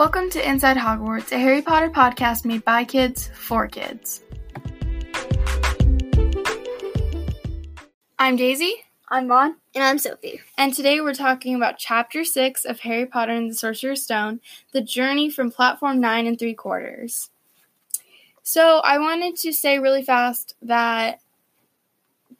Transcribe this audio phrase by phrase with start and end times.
[0.00, 4.24] Welcome to Inside Hogwarts, a Harry Potter podcast made by kids for kids.
[8.18, 8.76] I'm Daisy,
[9.10, 9.56] I'm Vaughn.
[9.74, 10.40] And I'm Sophie.
[10.56, 14.40] and today we're talking about Chapter 6 of Harry Potter and the Sorcerer's Stone
[14.72, 17.28] The Journey from Platform 9 and 3 Quarters.
[18.42, 21.20] So, I wanted to say really fast that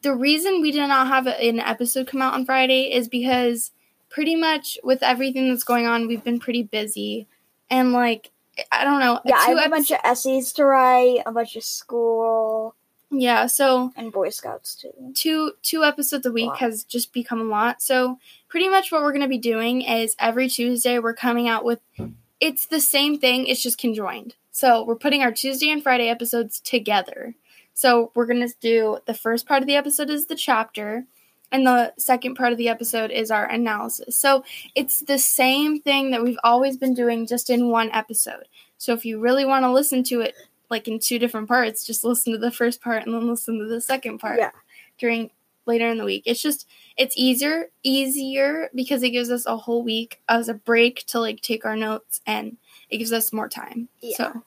[0.01, 3.71] the reason we did not have an episode come out on Friday is because
[4.09, 7.27] pretty much with everything that's going on, we've been pretty busy.
[7.71, 8.31] And, like,
[8.73, 9.21] I don't know.
[9.25, 12.75] Yeah, I have a bunch of essays to write, a bunch of school,
[13.11, 14.93] Yeah, so and Boy Scouts too.
[15.15, 16.57] two two episodes a week Wow.
[16.57, 17.81] has just become a lot.
[17.83, 21.81] So pretty much what we're gonna be doing is every Tuesday we're coming out with
[22.41, 24.35] it's the same thing, it's just conjoined.
[24.53, 27.35] So we're putting our Tuesday and Friday episodes together.
[27.75, 31.07] So we're gonna do the first part of the episode is the chapter,
[31.53, 34.17] and the second part of the episode is our analysis.
[34.17, 38.47] So it's the same thing that we've always been doing just in one episode.
[38.79, 40.35] So if you really want to listen to it
[40.71, 43.67] like in two different parts, just listen to the first part and then listen to
[43.67, 44.53] the second part Yeah.
[44.99, 45.31] during
[45.67, 46.23] later in the week.
[46.27, 51.05] It's just it's easier easier because it gives us a whole week as a break
[51.09, 52.57] to like take our notes and
[52.89, 53.89] it gives us more time.
[54.01, 54.17] Yeah.
[54.17, 54.43] So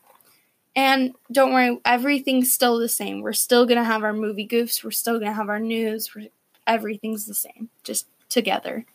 [0.75, 3.21] and don't worry, everything's still the same.
[3.21, 4.83] We're still gonna have our movie goofs.
[4.83, 6.15] We're still gonna have our news.
[6.15, 6.29] We're,
[6.67, 8.85] everything's the same, just together.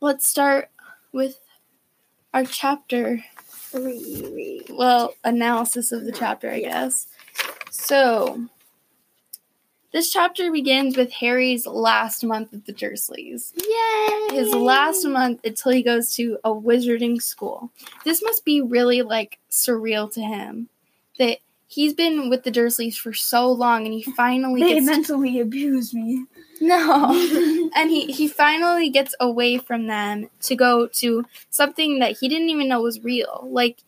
[0.00, 0.70] Let's start
[1.12, 1.38] with
[2.32, 4.62] our chapter Three.
[4.70, 7.06] well, analysis of the chapter, I guess.
[7.70, 8.46] So,
[9.92, 13.52] this chapter begins with Harry's last month at the Dursleys.
[13.56, 14.36] Yay!
[14.36, 17.70] His last month until he goes to a wizarding school.
[18.04, 20.68] This must be really like surreal to him
[21.18, 21.38] that
[21.70, 25.94] he's been with the Dursleys for so long and he finally They gets mentally abuse
[25.94, 26.24] me.
[26.60, 27.70] no.
[27.76, 32.48] and he, he finally gets away from them to go to something that he didn't
[32.48, 33.46] even know was real.
[33.48, 33.78] Like,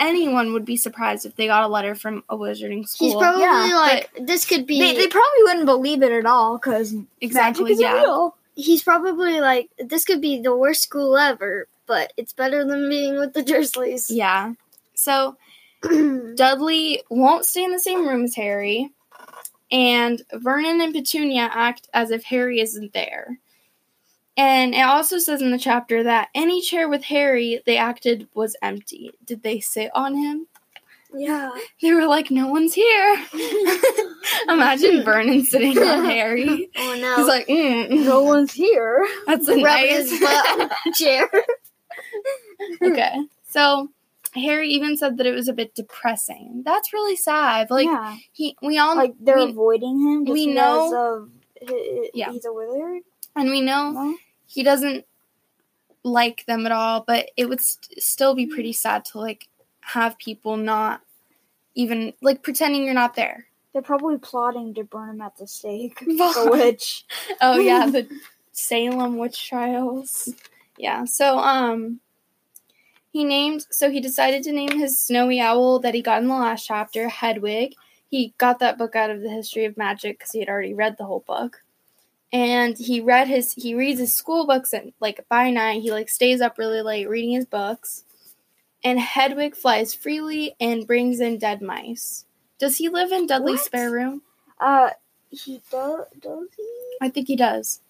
[0.00, 3.08] anyone would be surprised if they got a letter from a wizarding school.
[3.08, 4.80] He's probably Yeah, like this could be.
[4.80, 7.94] They, they probably wouldn't believe it at all because exactly, magic is yeah.
[7.94, 8.36] real.
[8.56, 13.18] he's probably like this could be the worst school ever, but it's better than being
[13.18, 14.06] with the Dursleys.
[14.10, 14.54] Yeah.
[14.94, 15.36] So,
[16.36, 18.90] Dudley won't stay in the same room as Harry,
[19.70, 23.38] and Vernon and Petunia act as if Harry isn't there.
[24.36, 28.56] And it also says in the chapter that any chair with Harry they acted was
[28.62, 29.10] empty.
[29.24, 30.46] Did they sit on him?
[31.14, 31.50] yeah.
[31.80, 33.26] They were like, no one's here.
[34.48, 36.70] Imagine Vernon sitting on Harry.
[36.76, 37.16] Oh no.
[37.16, 39.06] He's like, mm, no one's here.
[39.26, 40.10] that's a rubbing nice.
[40.10, 41.30] his butt on the chair.
[42.82, 43.16] okay.
[43.48, 43.90] So
[44.34, 46.62] Harry even said that it was a bit depressing.
[46.64, 47.70] That's really sad.
[47.70, 51.30] Like yeah, he, we all like they're we- avoiding him we know- of
[52.14, 52.32] Yeah.
[52.32, 53.02] he's a wizard.
[53.36, 54.16] and we know No?
[54.46, 55.04] he doesn't
[56.02, 57.04] like them at all.
[57.06, 59.48] But it would st- still be pretty sad to like
[59.80, 61.02] have people not
[61.74, 63.46] even like pretending you're not there.
[63.72, 65.98] They're probably plotting to burn him at the stake.
[66.06, 67.04] The witch.
[67.40, 68.06] Oh yeah, the
[68.52, 70.28] Salem witch trials.
[70.78, 71.04] Yeah.
[71.04, 72.00] So um
[73.12, 76.34] he named so he decided to name his snowy owl that he got in the
[76.34, 77.74] last chapter Hedwig.
[78.10, 80.96] He got that book out of the history of magic cuz he had already read
[80.98, 81.62] the whole book.
[82.32, 85.82] And he read his he reads his school books at like by night.
[85.82, 88.04] He like stays up really late reading his books.
[88.84, 92.24] And Hedwig flies freely and brings in dead mice.
[92.58, 93.64] Does he live in Dudley's What?
[93.64, 94.22] spare room?
[94.58, 94.90] Uh,
[95.30, 96.06] he does.
[96.18, 96.96] Does he?
[97.00, 97.80] I think he does.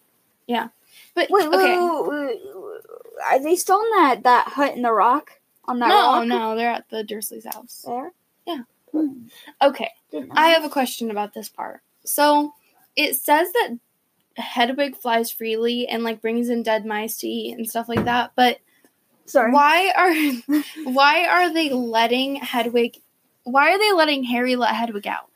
[0.46, 0.68] Yeah.
[1.14, 1.78] But Wait, wait, okay.
[1.78, 2.80] wait, wait, wait,
[3.28, 5.32] Are they still in that that hut in the rock?
[5.66, 6.26] On that no, rock?
[6.26, 7.84] no, they're at the Dursley's house.
[7.86, 8.12] There.
[8.46, 8.62] Yeah.
[8.90, 9.26] Hmm.
[9.62, 9.90] Okay,
[10.32, 11.80] I have a question about this part.
[12.04, 12.52] So
[12.96, 13.78] it says that
[14.36, 18.32] Hedwig flies freely and like brings in dead mice to eat and stuff like that.
[18.34, 18.58] But
[19.26, 19.52] Sorry.
[19.52, 20.62] why are
[20.92, 22.98] why are they letting Hedwig?
[23.44, 25.28] Why are they letting Harry let Hedwig out?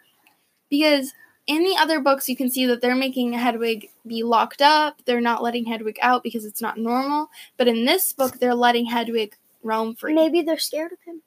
[0.68, 1.12] Because
[1.46, 5.00] in the other books, you can see that they're making Hedwig be locked up.
[5.04, 7.30] They're not letting Hedwig out because it's not normal.
[7.56, 10.14] But in this book, they're letting Hedwig roam free.
[10.14, 11.22] Maybe they're scared of him.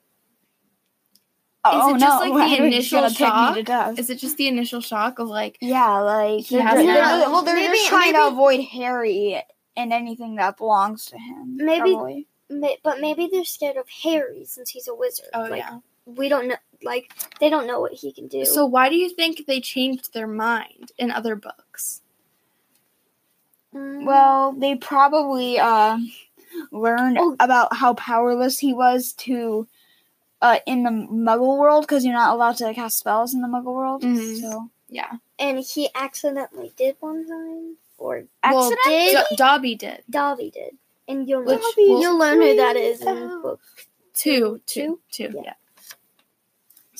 [1.62, 3.54] Oh, Is it oh, just no, like the Hedwig's initial gonna pick me shock?
[3.54, 3.98] to death.
[3.98, 7.00] Is it just the initial shock of like, Yeah, like He they're, has they're- to
[7.18, 9.42] they're- well, they're Maybe- just trying to maybe- avoid Harry
[9.76, 11.56] and anything that belongs to him.
[11.56, 12.26] Maybe- probably.
[12.48, 15.26] May- But maybe they're scared of Harry since he's a wizard.
[15.34, 15.78] oh like, yeah?
[16.06, 16.56] We don't know.
[16.82, 18.44] Like they don't know what he can do.
[18.44, 22.00] So why do you think they changed their mind in other books?
[23.74, 25.98] Mm, Well, they probably uh,
[26.72, 27.36] learned Oh.
[27.38, 29.68] about how powerless he was to
[30.42, 33.74] uh, in the Muggle world because you're not allowed to cast spells in the Muggle
[33.74, 34.02] world.
[34.02, 34.40] Mhm.
[34.40, 35.12] So Yeah.
[35.38, 38.80] and he accidentally did one time, or Well, accident.
[38.86, 40.02] did Do- Dobby did.
[40.08, 43.60] Dobby did, And you'll Which you'll will- learn who that is in book.
[44.14, 45.28] Two, two, Two?
[45.28, 45.42] two, Yeah.
[45.44, 45.54] yeah.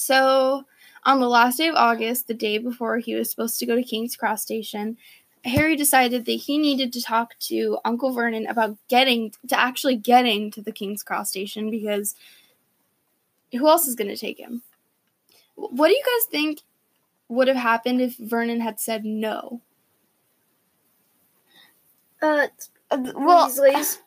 [0.01, 0.65] So,
[1.05, 3.83] on the last day of August, the day before he was supposed to go to
[3.83, 4.97] King's Cross Station,
[5.45, 10.51] Harry decided that he needed to talk to Uncle Vernon about getting to actually getting
[10.53, 12.15] to the King's Cross Station because
[13.53, 14.63] who else is going to take him?
[15.57, 16.63] What do you guys think
[17.29, 19.61] would have happened if Vernon had said no?
[22.23, 22.47] Uh,
[22.91, 23.99] Uh, well, Weasley's.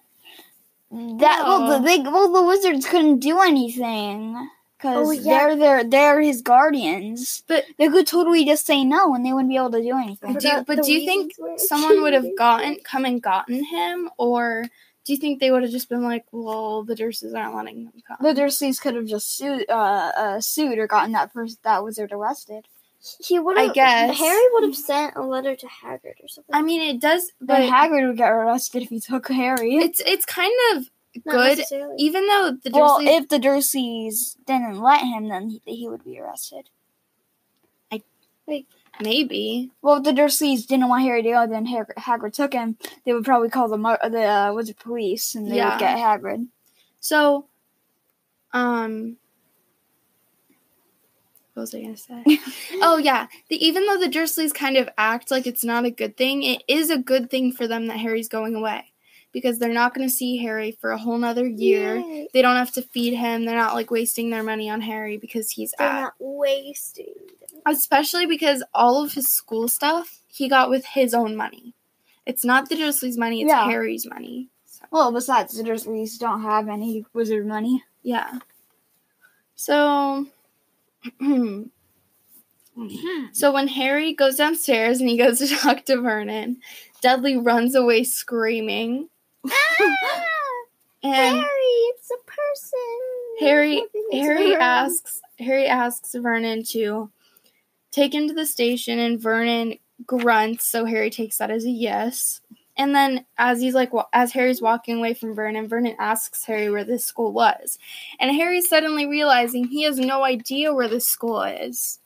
[0.89, 4.49] that well the they well the wizards couldn't do anything
[4.83, 5.23] because Oh, yeah.
[5.23, 7.43] they're they're they're his guardians.
[7.47, 10.33] But- they could totally just say no, and they wouldn't be able to do anything.
[10.35, 14.09] Do you- but do you think Weasleys Someone would have gotten come and gotten him,
[14.17, 14.65] or
[15.05, 17.93] do you think they would have just been like, "Well, the Dursleys aren't letting them
[18.07, 18.17] come"?
[18.21, 22.11] The Dursleys could have just sued, uh, uh, sued or gotten that person that wizard
[22.11, 22.65] arrested.
[23.19, 23.73] He would I have.
[23.73, 24.17] guess.
[24.17, 26.55] Harry would have sent a letter to Hagrid or something.
[26.55, 29.75] I mean, it does, But but Hagrid would get arrested if he took Harry.
[29.75, 30.89] it's it's kind of
[31.25, 31.65] Not good,
[31.97, 36.19] even though the well, if the Dursleys didn't let him, then he, he would be
[36.19, 36.69] arrested.
[38.47, 38.65] Like
[38.99, 42.77] maybe Well, if the Dursleys didn't want Harry to go, then Hag- Hagrid took him.
[43.05, 45.71] They would probably call the mo- the uh, wizard police, and they Yeah.
[45.71, 46.47] would get Hagrid.
[46.99, 47.47] so.
[48.51, 49.17] Um.
[51.53, 52.23] What was I gonna say?
[52.81, 56.17] oh yeah, the, even though the Dursleys kind of act like it's not a good
[56.17, 58.91] thing, it is a good thing for them that Harry's going away
[59.33, 61.97] because they're not going to see Harry for a whole nother year.
[61.97, 62.27] Yay.
[62.33, 63.43] They don't have to feed him.
[63.45, 66.01] They're not like wasting their money on Harry because he's They're at.
[66.01, 67.13] not wasting.
[67.51, 67.61] them.
[67.65, 71.73] Especially because all of his school stuff he got with his own money.
[72.25, 73.65] It's not the Dursleys' money, it's Yeah.
[73.65, 74.49] Harry's money.
[74.65, 77.83] So, Well, besides, the Dursleys don't have any wizard money.
[78.01, 78.39] yeah.
[79.55, 80.25] So.
[83.31, 86.57] so when Harry goes downstairs and he goes to talk to Vernon,
[87.01, 89.09] Dudley runs away screaming.
[89.45, 90.65] Ah!
[91.03, 91.47] And Harry,
[91.91, 93.13] it's a person.
[93.39, 97.11] Harry Harry asks Harry asks Vernon to
[97.91, 102.41] take him to the station and Vernon grunts so Harry takes that as a yes.
[102.75, 106.83] And then as he's like as Harry's walking away from Vernon, Vernon asks Harry where
[106.83, 107.77] this school was.
[108.19, 111.99] And Harry's suddenly realizing he has no idea where this school is.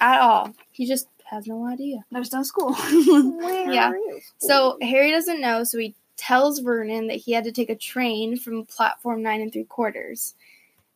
[0.00, 0.54] At all.
[0.72, 2.04] He just has no idea.
[2.10, 2.74] There's no school.
[2.74, 3.92] Where Yeah.
[4.38, 8.36] So Harry doesn't know, so he tells Vernon that he had to take a train
[8.36, 10.34] from platform nine and three quarters.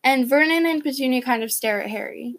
[0.05, 2.37] And Vernon and Petunia kind of stare at Harry.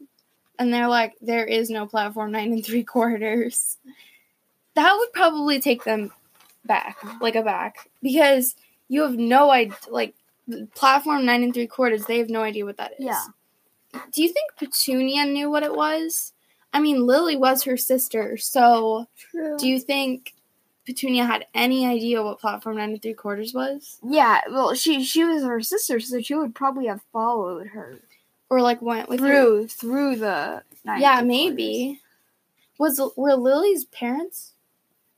[0.60, 3.78] And they're like, there is no platform nine and three quarters.
[4.76, 6.12] That would probably take them
[6.66, 7.90] back, like aback.
[8.02, 8.56] Because
[8.90, 10.14] you have no idea, like,
[10.76, 13.06] platform nine and three quarters, they have no idea what that is.
[13.06, 13.24] Yeah.
[14.12, 16.33] Do you think Petunia knew what it was?
[16.74, 19.58] I mean, Lily was her sister, so True.
[19.58, 20.34] do you think
[20.86, 25.24] Petunia had any idea what platform nine and three quarters was, yeah, well, she she
[25.24, 28.00] was her sister, so she would probably have followed her
[28.50, 29.28] or like went with her?
[29.28, 30.64] through through the.
[30.86, 32.02] Yeah, maybe.
[32.78, 34.54] Was were Lily's parents?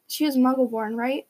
[0.08, 1.25] She was Muggle-born, right?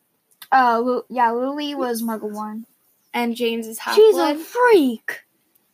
[0.51, 2.65] Uh, Lu- yeah, Lily was Muggle-born.
[3.13, 5.23] And James is half She's a freak.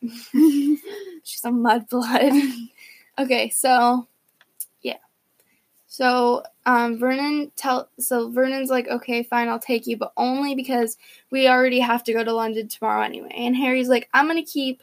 [0.02, 2.68] She's a mudblood.
[3.18, 4.06] okay, so.
[5.92, 10.96] So um Vernon tell so Vernon's like, okay, fine, I'll take you, but only because
[11.30, 13.30] we already have to go to London tomorrow anyway.
[13.36, 14.82] And Harry's like, I'm gonna keep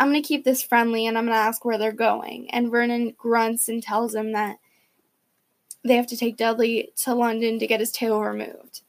[0.00, 2.50] I'm gonna keep this friendly and I'm gonna ask where they're going.
[2.50, 4.56] And Vernon grunts and tells him that
[5.84, 8.80] they have to take Dudley to London to get his tail removed.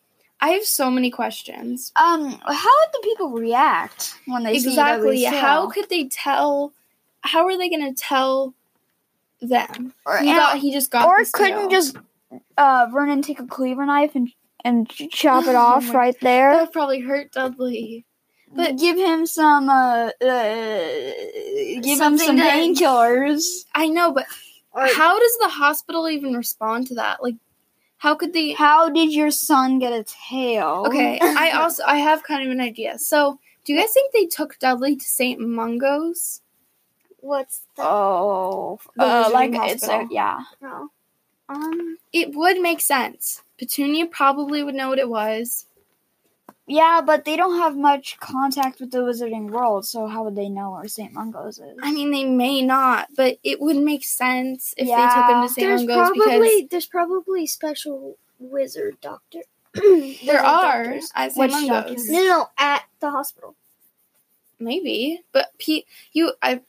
[0.41, 1.91] I have so many questions.
[1.97, 6.73] Um, how would the people react when they see exactly how could they tell
[7.21, 8.55] how are they going to tell
[9.41, 11.95] them or, he, got, he just got or couldn't just
[12.57, 14.29] uh Vernon take a cleaver knife and
[14.65, 16.55] and chop it Oh off right there?
[16.57, 18.05] would probably hurt dudley
[18.53, 21.11] But give him some uh, uh
[21.81, 23.65] give him some painkillers.
[23.73, 24.25] i know but
[24.73, 27.35] Or- how does the hospital even respond to that like
[27.97, 30.83] how could they How did your son get a tail?
[30.87, 34.25] okay i also i have kind of an idea so do you guys think they
[34.25, 36.41] took dudley to st mungo's
[37.21, 40.43] What's Oh, uh, like it's a, yeah.
[40.61, 40.89] no?
[41.47, 45.65] Um, it would make sense petunia probably would know what it was
[46.67, 50.49] Yeah, but they don't have much contact with the wizarding world, so how would they
[50.49, 51.11] know where St.
[51.11, 51.77] Mungo's is?
[51.81, 55.49] i mean they may not but it would make sense if they took him to
[55.49, 59.41] st there's mungo's because probably there's probably special wizard doctor.
[59.73, 61.11] There are doctors.
[61.15, 61.37] at St.
[61.37, 62.09] Which Mungo's.
[62.09, 63.55] No, no, at the hospital.
[64.59, 66.61] Maybe, but Pete, you, I,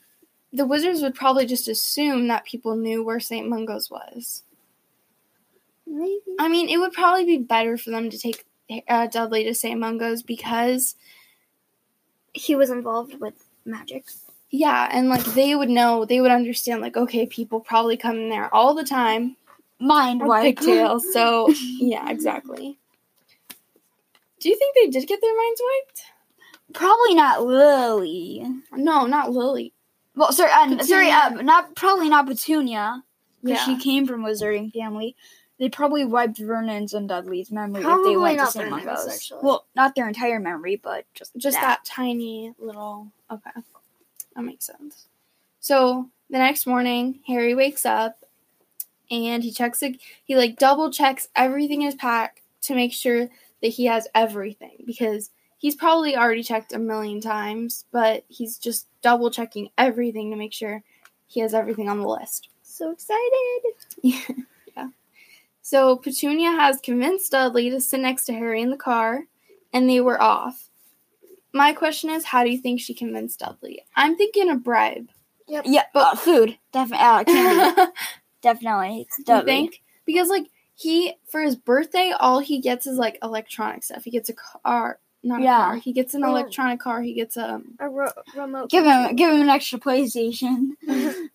[0.53, 3.49] the wizards would probably just assume that people knew where St.
[3.49, 4.43] Mungo's was.
[5.87, 6.21] Maybe.
[6.39, 8.45] I mean, it would probably be better for them to take
[8.89, 9.79] uh, Dudley to St.
[9.79, 10.95] Mungo's because
[12.33, 14.05] He was involved with magic.
[14.51, 18.29] yeah, and like they would know, they would understand like okay, people probably come in
[18.31, 19.37] there all the time
[19.81, 20.43] Mind with wipe.
[20.45, 21.05] pigtails.
[21.13, 22.79] So yeah, exactly.
[24.41, 26.03] Do you think they did get their minds wiped?
[26.73, 28.47] Probably not Lily.
[28.73, 29.73] No, not Lily.
[30.21, 33.03] Well, sorry, uh, sorry, uh, not probably not Petunia,
[33.43, 33.65] because Yeah.
[33.65, 35.17] she came from Wizarding family.
[35.59, 38.69] They probably wiped Vernon's and Dudley's memory if Probably they went to St.
[38.69, 39.33] Mungo's.
[39.43, 41.85] Well, not their entire memory, but just just that.
[41.87, 43.51] tiny little okay
[44.35, 45.07] that makes sense
[45.61, 48.25] so the next morning harry wakes up
[49.11, 53.29] and he checks it he like double checks everything in his pack to make sure
[53.63, 58.87] that he has everything because he's probably already checked a million times but he's just
[59.03, 60.83] double checking everything to make sure
[61.27, 63.61] he has everything on the list So excited.
[64.03, 64.21] yeah.
[64.77, 64.89] yeah.
[65.63, 69.27] So Petunia has convinced Dudley to sit next to Harry in the car,
[69.73, 70.69] and they were off.
[71.53, 73.83] My question is, how do you think she convinced Dudley?
[73.95, 75.09] I'm thinking a bribe.
[75.47, 75.65] Yep.
[75.67, 77.07] Yeah, but food, definitely.
[77.07, 77.93] Uh, candy,
[78.43, 79.07] definitely.
[79.09, 79.83] It's you think?
[80.07, 84.05] Because like he for his birthday, all he gets is like electronic stuff.
[84.05, 85.57] He gets a car, not a Yeah.
[85.57, 85.77] car.
[85.77, 86.29] He gets an Oh.
[86.31, 87.03] electronic car.
[87.03, 88.71] He gets a A ro- remote.
[88.71, 89.09] Give control.
[89.09, 90.71] him, give him an extra PlayStation.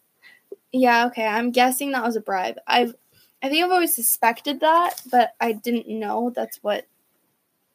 [0.72, 1.06] yeah.
[1.08, 2.58] Okay, I'm guessing that was a bribe.
[2.68, 2.96] I've
[3.44, 6.86] I think I've always suspected that, but I didn't know that's what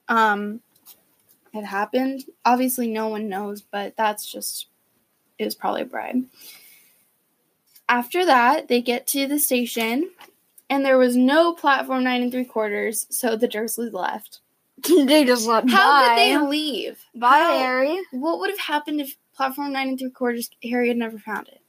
[0.09, 0.61] um
[1.55, 2.25] had happened.
[2.45, 4.67] Obviously, no one knows, but that's just
[5.39, 6.25] it was probably a bribe.
[7.89, 10.11] After that, they get to the station,
[10.69, 14.41] and there was no platform nine and three quarters, so the Dursleys left.
[15.07, 16.09] they just let How bye.
[16.09, 16.99] could they leave?
[17.15, 17.99] Bye, How- Harry.
[18.13, 21.61] What would have happened if platform nine and three quarters Harry had never found it?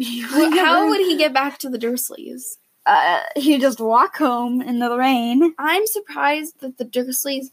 [0.54, 2.58] How would he get back to the Dursleys?
[2.86, 5.54] Uh, he just walk home in the rain.
[5.58, 7.50] I'm surprised that the Dursleys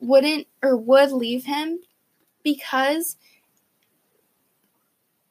[0.00, 1.78] wouldn't or would leave him
[2.42, 3.16] because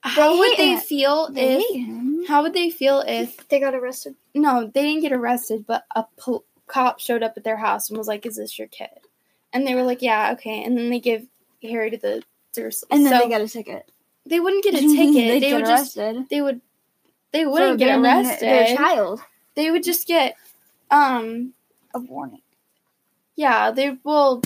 [0.03, 0.79] how would they him.
[0.79, 4.15] feel They if how would they feel if They got arrested.
[4.33, 7.98] no they didn't get arrested but a pol- cop showed up at their house and
[7.98, 8.90] was like is this your kid
[9.54, 11.25] and they were like yeah okay and then they give
[11.63, 12.24] Harry to the
[12.56, 13.90] Dursleys And then so they got a ticket.
[14.25, 16.16] they wouldn't get a ticket they get arrested.
[16.16, 16.62] just they would
[17.32, 19.22] they wouldn't get arrested Their child.
[19.56, 20.36] they would just get
[20.90, 21.54] um
[21.94, 22.42] A warning.
[23.36, 24.42] yeah they will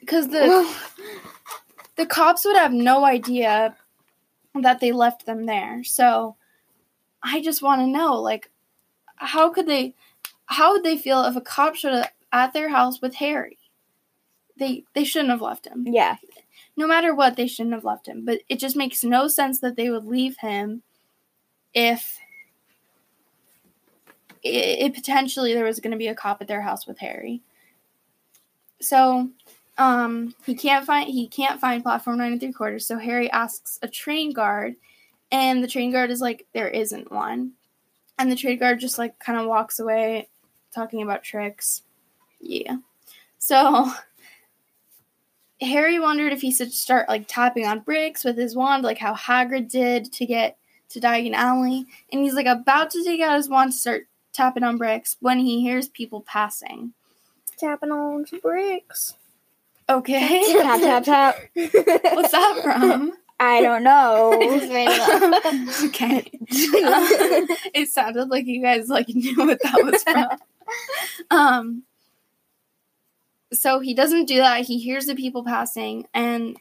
[0.00, 0.44] because the
[1.96, 3.74] the cops would have no idea
[4.54, 5.82] that they left them there.
[5.84, 6.36] So
[7.22, 8.50] I just want to know, like,
[9.16, 9.94] how could they,
[10.48, 13.58] how would they feel if a cop showed up at their house with Harry?
[14.58, 15.86] They they shouldn't have left him.
[15.86, 16.16] yeah.
[16.76, 18.24] No matter what, they shouldn't have left him.
[18.24, 20.82] But it just makes no sense that they would leave him
[21.74, 22.18] if
[24.42, 27.42] it, it potentially there was going to be a cop at their house with Harry.
[28.80, 29.28] So,
[29.76, 32.86] um, he can't find he can't find platform nine and three quarters.
[32.86, 34.76] So Harry asks a train guard,
[35.30, 37.52] and the train guard is like, "There isn't one,"
[38.18, 40.28] and the train guard just like kind of walks away,
[40.74, 41.82] talking about tricks.
[42.40, 42.76] Yeah.
[43.38, 43.90] So
[45.60, 49.14] Harry wondered if he should start like tapping on bricks with his wand, like how
[49.14, 50.56] Hagrid did to get
[50.90, 54.62] to Diagon Alley, and he's like about to take out his wand to start tapping
[54.62, 56.92] on bricks when he hears people passing.
[57.58, 59.14] Tapping on bricks.
[59.88, 60.44] Okay.
[60.52, 61.36] Tap tap tap.
[61.54, 63.12] What's that from?
[63.40, 64.32] I don't know.
[65.88, 66.30] Okay.
[67.74, 70.28] it sounded like you guys like knew what that was from.
[71.30, 71.82] Um
[73.52, 74.66] so he doesn't do that.
[74.66, 76.56] He hears the people passing and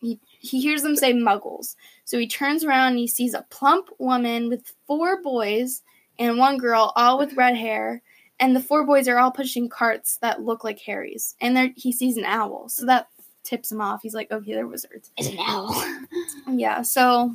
[0.00, 1.76] he he hears them say muggles.
[2.04, 5.82] So he turns around and he sees a plump woman with four boys
[6.18, 8.02] and one girl all with red hair
[8.38, 11.36] and the four boys are all pushing carts that look like Harry's.
[11.40, 12.68] And there he sees an owl.
[12.68, 13.08] So that
[13.44, 14.02] tips him off.
[14.02, 15.74] He's like, "Okay, they're wizards." It's an owl.
[16.48, 16.82] Yeah.
[16.82, 17.34] So,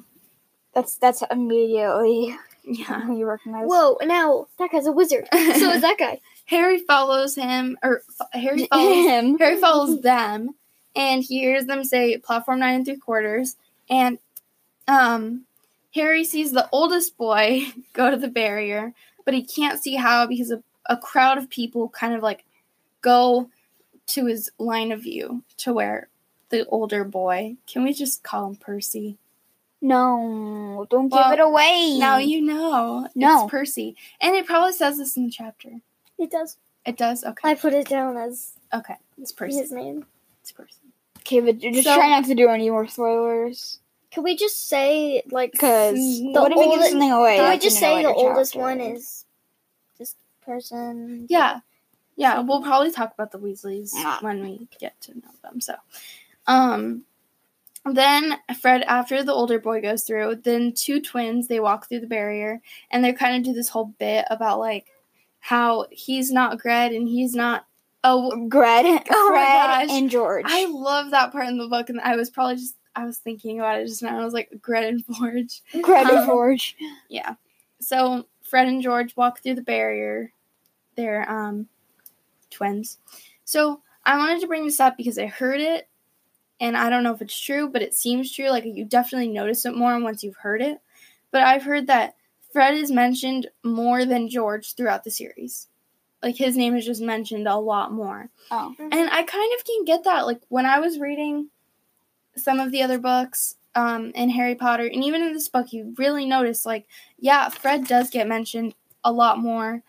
[0.74, 3.02] That's that's immediately yeah.
[3.02, 3.66] who you recognize.
[3.68, 4.48] Whoa, Now.
[4.58, 5.28] That guy's a wizard.
[5.34, 6.22] So is that guy.
[6.46, 8.02] Harry follows him, or
[8.34, 9.38] Harry follows him.
[9.40, 10.56] Harry follows them,
[10.96, 13.56] and he hears them say platform nine and three quarters,
[13.90, 14.18] and
[14.88, 15.46] um,
[15.94, 18.94] Harry sees the oldest boy go to the barrier,
[19.26, 22.44] but he can't see how because a, a crowd of people kind of like
[23.02, 23.50] go
[24.08, 26.10] to his line of view to where
[26.50, 27.56] the older boy.
[27.66, 29.18] Can we just call him Percy?
[29.82, 31.98] No, don't Well, give it away.
[32.00, 33.08] Now you know.
[33.16, 33.44] No.
[33.44, 33.96] It's Percy.
[34.22, 35.70] And it probably says this in the chapter.
[36.20, 36.58] It does.
[36.86, 37.24] It does?
[37.24, 37.50] Okay.
[37.50, 38.96] I put it down as Okay.
[39.18, 39.58] It's Percy.
[39.58, 40.06] his name.
[40.42, 40.76] It's Percy.
[41.20, 43.80] Okay, but you're just So- try not to do any more spoilers.
[44.12, 47.38] Can we just say like Because what if we give something away?
[47.38, 48.62] Can we just say the another oldest chapter?
[48.62, 49.26] one is
[49.98, 51.26] this person?
[51.30, 51.62] Yeah.
[52.18, 54.18] Yeah, we'll probably talk about the Weasleys Yeah.
[54.22, 55.62] when we get to know them.
[55.62, 55.76] So,
[56.46, 57.06] um,
[57.86, 62.08] then Fred, after the older boy goes through, then two twins they walk through the
[62.08, 62.62] barrier,
[62.92, 64.88] and they kind of do this whole bit about like
[65.40, 67.66] how he's not Gred and he's not.
[68.04, 69.88] Oh, Gred, Oh Fred, gosh.
[69.92, 70.46] and George.
[70.48, 73.60] I love that part in the book, and I was probably just I was thinking
[73.60, 74.20] about it just now.
[74.20, 75.62] I was like Gred and Forge.
[75.82, 76.76] Gred and Um, George.
[77.10, 77.36] Yeah.
[77.80, 80.34] So Fred and George walk through the barrier.
[80.96, 81.68] They're um
[82.50, 82.98] twins.
[83.46, 85.88] So I wanted to bring this up because I heard it
[86.62, 88.50] and I don't know if it's true, but it seems true.
[88.50, 90.80] Like you definitely notice it more once you've heard it.
[91.32, 92.16] But I've heard that
[92.54, 95.68] Fred is mentioned more than George throughout the series.
[96.22, 98.30] Like his name is just mentioned a lot more.
[98.52, 98.76] Oh.
[98.78, 100.28] And I kind of can get that.
[100.28, 101.50] Like when I was reading
[102.36, 105.96] some of the other books um, in Harry Potter, and even in this book, you
[105.98, 106.86] really notice, like,
[107.18, 109.82] yeah, Fred does get mentioned a lot more.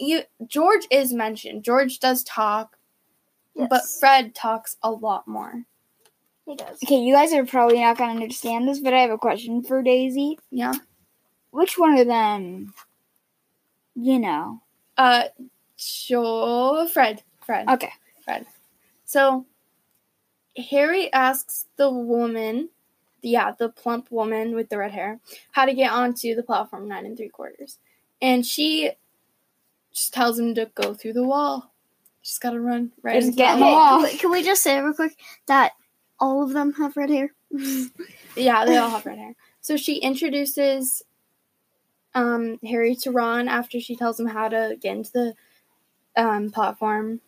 [0.00, 1.62] You, George is mentioned.
[1.62, 2.76] George does talk,
[3.70, 5.64] but Fred talks a lot more.
[6.46, 6.78] He does.
[6.84, 9.62] Okay, you guys are probably not going to understand this, but I have a question
[9.62, 10.38] for Daisy.
[10.50, 10.72] Yeah.
[11.50, 12.72] Which one of them,
[13.96, 14.62] you know?
[14.96, 15.24] Uh,
[15.76, 17.22] sure, Fred.
[17.44, 17.68] Fred.
[17.68, 17.90] Okay.
[18.24, 18.46] Fred.
[19.04, 19.44] So
[20.70, 22.68] Harry asks the woman,
[23.22, 25.18] yeah, the plump woman with the red hair,
[25.52, 27.78] how to get onto the platform nine and three quarters.
[28.22, 28.92] And she
[29.92, 31.72] just tells him to go through the wall.
[32.22, 34.00] Just gotta run right Just into get the wall.
[34.02, 34.08] wall.
[34.18, 35.72] can we just say real quick that
[36.18, 37.32] all of them have red hair?
[38.38, 39.34] Yeah, they all have red hair.
[39.62, 41.02] So she introduces
[42.14, 45.34] um, Harry to Ron after she tells him how to get into the
[46.16, 47.20] um, platform,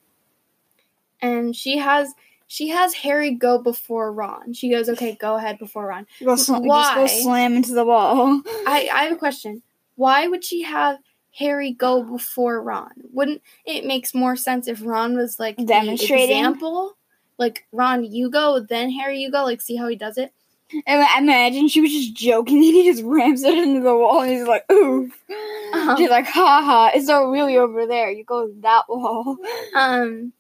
[1.23, 2.13] and she has
[2.47, 4.53] she has Harry go before Ron.
[4.53, 6.95] She goes, "Okay, go ahead before Ron." Go sl- Just Why?
[6.95, 8.43] go slam into the wall.
[8.67, 9.63] I, I have a question.
[9.97, 10.99] Why would she have
[11.39, 12.93] Harry go before Ron?
[13.13, 16.37] Wouldn't it makes more sense if Ron was like the Demonstrating?
[16.37, 16.97] example?
[17.39, 19.45] Like Ron, you go, then Harry, you go.
[19.45, 20.33] Like, see how he does it.
[20.87, 24.21] And I imagine she was just joking, and he just rams it into the wall,
[24.21, 25.97] and he's like, "Oof." Uh-huh.
[25.97, 26.91] She's like, "Ha ha!
[26.95, 28.11] It's not really over there.
[28.11, 29.37] You go that wall."
[29.75, 30.33] Um,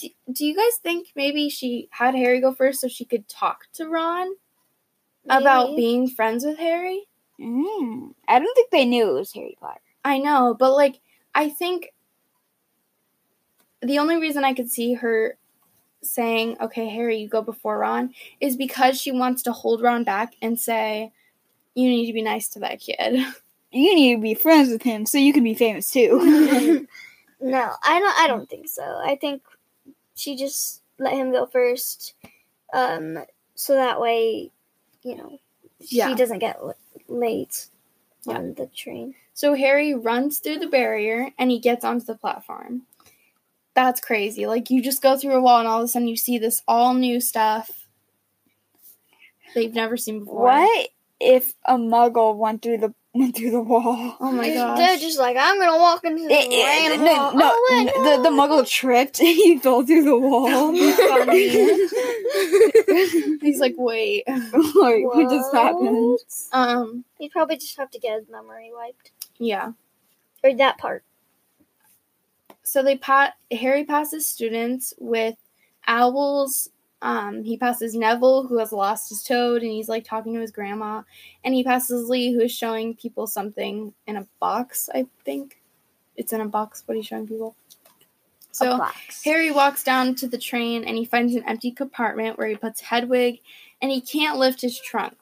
[0.00, 3.64] do, do you guys think maybe she had Harry go first so she could talk
[3.74, 4.28] to Ron
[5.28, 7.06] about being friends with Harry?
[7.40, 8.14] Mm.
[8.26, 9.80] I don't think they knew it was Harry Potter.
[10.04, 11.00] I know, but like,
[11.34, 11.92] I think
[13.82, 15.37] the only reason I could see her
[16.02, 20.34] saying, okay, Harry, you go before Ron, is because she wants to hold Ron back
[20.42, 21.12] and say,
[21.74, 23.24] you need to be nice to that kid.
[23.70, 26.18] You need to be friends with him so you can be famous too.
[27.40, 28.18] no, I don't.
[28.18, 28.82] I don't think so.
[28.82, 29.42] I think
[30.14, 32.14] she just let him go first,
[32.72, 33.18] um,
[33.56, 34.50] so that way,
[35.02, 35.38] you know,
[35.80, 36.08] Yeah.
[36.08, 36.74] she doesn't get l-
[37.08, 37.66] late
[38.24, 38.38] Yeah.
[38.38, 39.14] on the train.
[39.34, 42.86] So Harry runs through the barrier and he gets onto the platform.
[43.78, 44.46] That's crazy.
[44.46, 46.62] Like you just go through a wall and all of a sudden you see this
[46.66, 47.70] all new stuff
[49.54, 50.42] they've never seen before.
[50.44, 50.88] what
[51.20, 54.16] if a Muggle went through the went through the wall?
[54.20, 57.12] Oh my They're- They're just like, I'm gonna walk into the It- it- rain no,
[57.14, 57.34] wall.
[57.34, 58.36] no, oh, wait, n- the, the.
[58.36, 60.72] Muggle tripped and he fell through the wall.
[63.40, 64.24] He's like, wait.
[64.28, 66.18] like, what just happened?
[66.52, 69.12] Um, He'd probably just have to get his memory wiped.
[69.38, 69.72] yeah.
[70.44, 71.02] Or that part.
[72.68, 75.36] So they pat Harry passes students with
[75.86, 76.68] owls.
[77.00, 80.50] Um, he passes Neville, who has lost his toad, and he's like talking to his
[80.50, 81.00] grandma.
[81.42, 84.90] And he passes Lee, who is showing people something in a box.
[84.94, 85.62] I think
[86.14, 86.82] it's in a box.
[86.84, 87.56] What he's showing people.
[88.52, 88.84] So.
[89.24, 92.82] Harry walks down to the train and he finds an empty compartment where he puts
[92.82, 93.40] Hedwig
[93.80, 95.16] and he can't lift his trunk.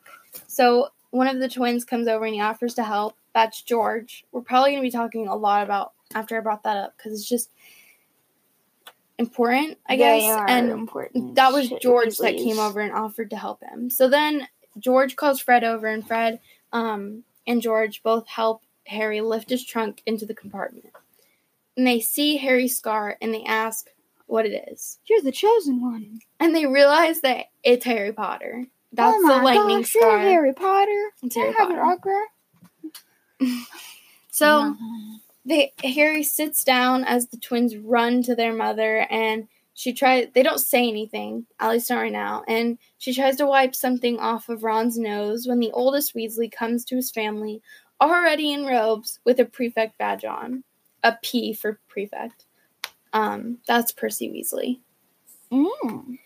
[0.48, 3.16] So one of the twins comes over and he offers to help.
[3.34, 4.24] That's George.
[4.32, 7.12] We're probably going to be talking a lot about after I brought that up because
[7.12, 7.50] it's just
[9.18, 10.22] important, I guess.
[10.22, 11.34] They are and important.
[11.36, 13.90] that was shit George that came over and offered to help him.
[13.90, 16.40] So then George calls Fred over, and Fred
[16.72, 20.90] um, and George both help Harry lift his trunk into the compartment.
[21.76, 23.90] And they see Harry's scar and they ask
[24.26, 24.98] what it is.
[25.06, 26.20] You're the chosen one.
[26.40, 28.66] And they realize that it's Harry Potter.
[28.92, 30.18] That's oh my the lightning gosh, you're scar.
[30.20, 31.10] Harry Potter.
[31.22, 31.82] It's Harry I have Potter.
[31.82, 32.28] autograph?
[34.30, 34.76] So
[35.46, 40.42] they Harry sits down as the twins run to their mother and she tries they
[40.42, 44.48] don't say anything, at least not right now, and she tries to wipe something off
[44.48, 47.60] of Ron's nose when the oldest Weasley comes to his family,
[48.00, 50.64] already in robes with a prefect badge on.
[51.04, 52.46] A P for prefect.
[53.12, 54.80] Um, that's Percy Weasley.
[55.52, 56.18] Mm.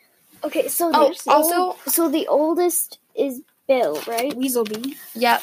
[0.45, 4.33] Okay, so Oh, there's also- so the oldest is Bill, right?
[4.33, 4.95] Weaselby.
[5.15, 5.43] Yep,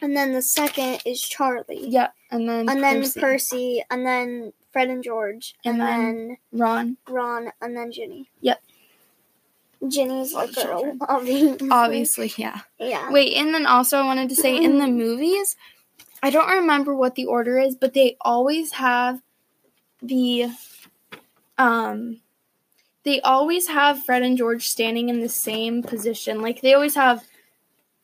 [0.00, 1.86] And then the second is Charlie.
[1.88, 3.20] yep, and then And then Percy.
[3.20, 3.84] Percy.
[3.90, 8.28] and then Fred and George, And and, then- then Ron, Ron, and then Ginny.
[8.40, 8.60] Yep.
[9.88, 11.68] Ginny's a girl, obviously.
[11.70, 12.60] obviously, yeah.
[12.78, 13.10] Yeah.
[13.10, 15.56] Wait, and then also I wanted to say in the movies,
[16.22, 19.22] I don't remember what the order is, but they always have
[20.02, 20.48] the
[21.58, 22.20] um
[23.04, 26.42] they always have Fred and George standing in the same position.
[26.42, 27.24] Like they always have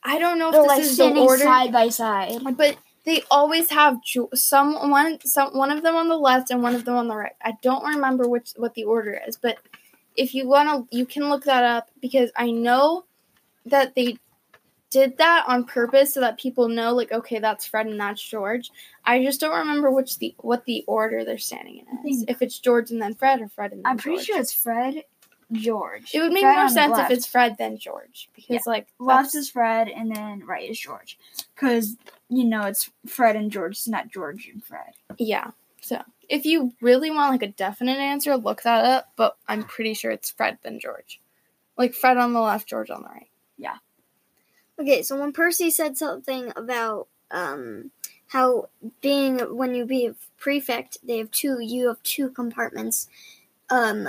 [0.03, 2.39] I don't know if They're this like is the order, side by side.
[2.57, 6.63] but they always have Jo- some one some one of them on the left and
[6.63, 7.33] one of them on the right.
[7.43, 9.59] I don't remember which what the order is, but
[10.17, 13.05] if you want to you can look that up because I know
[13.65, 14.19] that they
[14.91, 18.71] did that on purpose so that people know like okay that's Fred and that's George.
[19.05, 22.25] I just don't remember which the what the order they're standing in is.
[22.27, 24.27] If it's George and then Fred or Fred and then I'm pretty George.
[24.27, 25.05] sure it's Fred,
[25.53, 26.13] George.
[26.13, 29.49] it would make Fred more sense if it's Fred then George because like left is
[29.49, 31.19] Fred and then right is George.
[31.57, 31.97] Because,
[32.29, 34.93] you know, it's Fred and George, it's not George and Fred.
[35.19, 35.53] Yeah.
[35.81, 39.13] So if you really want like a definite answer, look that up.
[39.17, 41.21] But I'm pretty sure it's Fred then George.
[41.79, 43.31] Like Fred on the left, George on the right.
[43.57, 43.77] Yeah.
[44.79, 47.91] Okay, so when Percy said something about um,
[48.29, 48.69] how
[49.01, 51.61] being when you be a prefect, they have two.
[51.61, 53.09] You have two compartments.
[53.71, 54.07] Um,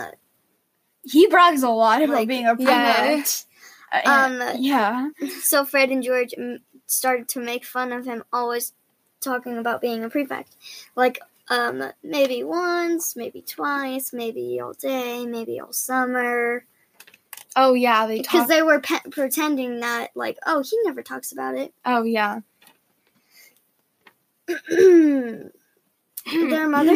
[1.04, 2.94] He brags a lot about Like, being a yeah.
[2.96, 3.46] prefect.
[3.92, 5.10] Uh, and- Um, yeah.
[5.42, 8.74] so Fred and George mm, started to make fun of him, always
[9.22, 10.56] talking about being a prefect.
[10.96, 11.20] Like,
[11.50, 16.66] um, maybe once, maybe twice, maybe all day, maybe all summer.
[17.56, 18.48] Oh yeah, they Because talk.
[18.50, 21.74] they were pe- pretending that, like, oh, he never talks about it.
[21.86, 22.42] oh yeah.
[24.70, 26.94] Their mother.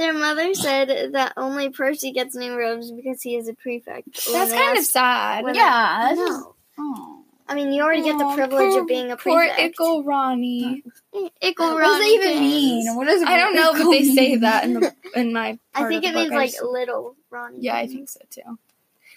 [0.00, 4.08] Their mother said that only Percy gets new robes because he is a prefect.
[4.32, 5.44] That's they kind of sad.
[5.44, 5.98] when- yeah.
[6.10, 6.54] I know.
[6.78, 7.16] oh.
[7.46, 9.56] I mean, you already get the privilege poor- of being a prefect.
[9.56, 9.66] Poor.
[9.66, 10.84] Ickle Ronnie.
[11.42, 11.82] Ickle Ronnie.
[11.82, 12.96] What does Ronnie that even mean?
[12.96, 15.58] What does I don't know, but they say that in the in my.
[15.74, 16.14] I think of it the book.
[16.14, 17.58] means like just- little Ronnie.
[17.60, 18.58] Yeah, I think so too.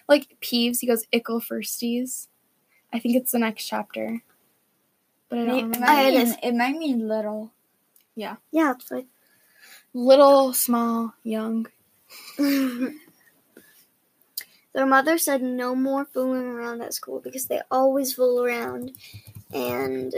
[0.09, 2.27] Like Peeves, he goes Ickle firsties.
[2.91, 4.21] I think it's the next chapter.
[5.29, 5.79] But I don't It, remember.
[5.79, 7.51] might it mean, it might mean little.
[8.15, 8.35] Yeah.
[8.51, 9.05] Yeah, it's like.
[9.93, 11.67] Little, small, young.
[12.37, 12.95] Their
[14.87, 18.91] mother said no more fooling around at school because they always fool around
[19.53, 20.13] and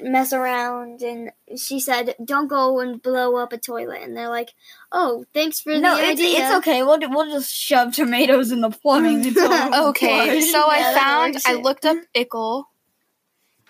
[0.00, 1.00] mess around.
[1.02, 4.52] And she said, "Don't go and blow up a toilet." And they're like,
[4.90, 6.82] "Oh, thanks for No, the it's, idea." it's okay.
[6.82, 9.24] We'll, we'll just shove tomatoes in the plumbing.
[9.36, 11.46] Okay, so I Yeah, that found works.
[11.46, 12.64] I looked up ickle.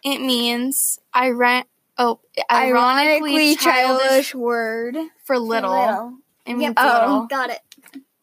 [0.03, 1.65] It means I ran
[1.99, 4.97] oh ironically, childish, word.
[5.25, 5.73] for little.
[5.73, 6.19] Little.
[6.47, 6.75] It means Yep.
[6.77, 7.27] Oh.
[7.27, 7.61] Got it.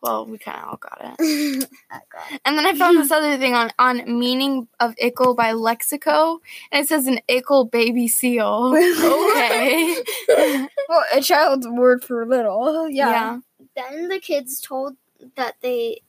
[0.02, 1.70] Well, we kind of all got it.
[1.92, 2.42] I got it.
[2.44, 6.40] And then I found this other thing on on meaning of ickle by Lexico,
[6.72, 8.74] and it says an ickle baby seal.
[8.76, 9.96] okay.
[10.90, 12.90] Well, a child's word for little.
[12.90, 13.40] Yeah.
[13.78, 14.98] then the kids told
[15.36, 16.02] that they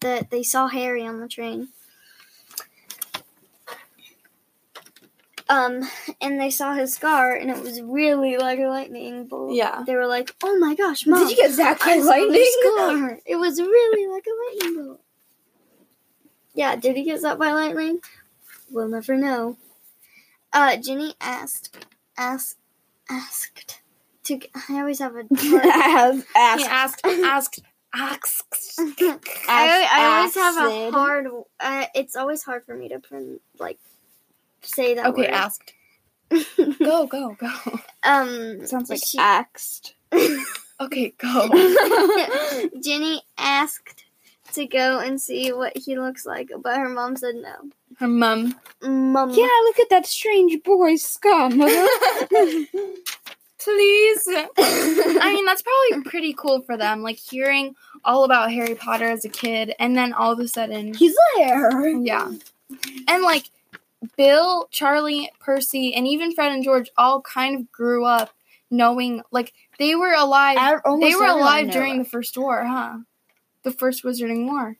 [0.00, 1.68] that they saw Harry on the train.
[5.50, 5.88] Um,
[6.20, 9.54] and they saw his scar, and it was really like a lightning bolt.
[9.54, 9.82] Yeah.
[9.86, 11.20] They were like, "Oh my gosh, mom!
[11.26, 12.46] Did you get zapped by I saw the lightning?
[12.76, 13.18] scar.
[13.24, 15.00] It was really like a lightning bolt."
[16.54, 18.00] Yeah, did he get zapped by lightning?
[18.70, 19.56] We'll never know.
[20.52, 21.86] Uh, Ginny asked,
[22.18, 22.58] asked,
[23.08, 23.80] asked
[24.24, 24.40] to.
[24.68, 25.24] I always have a.
[25.34, 26.26] Asked.
[26.36, 27.60] asked asked
[27.94, 28.74] asked.
[29.48, 31.26] I, I always have a hard.
[31.58, 33.78] Uh, it's always hard for me to print, like
[34.68, 35.06] say that.
[35.06, 35.30] Okay, word.
[35.30, 35.72] asked.
[36.78, 37.50] Go, go, go.
[38.02, 39.94] um, Sounds like she- axed.
[40.80, 41.48] Okay, go.
[42.80, 44.04] Ginny asked
[44.52, 47.70] to go and see what he looks like, but her mom said no.
[47.98, 48.54] Her mum.
[48.80, 51.58] Mom, Yeah, look at that strange boy, scum.
[53.58, 54.28] Please.
[54.28, 57.02] I mean, that's probably pretty cool for them.
[57.02, 60.94] Like hearing all about Harry Potter as a kid, and then all of a sudden,
[60.94, 61.88] He's there.
[61.88, 62.30] yeah,
[63.08, 63.50] and like
[64.16, 68.30] Bill, Charlie, Percy, and even Fred and George all kind of grew up
[68.70, 70.56] knowing, like they were alive.
[71.00, 71.98] They were alive during it.
[71.98, 72.98] the First War, huh?
[73.64, 74.76] The First Wizarding War.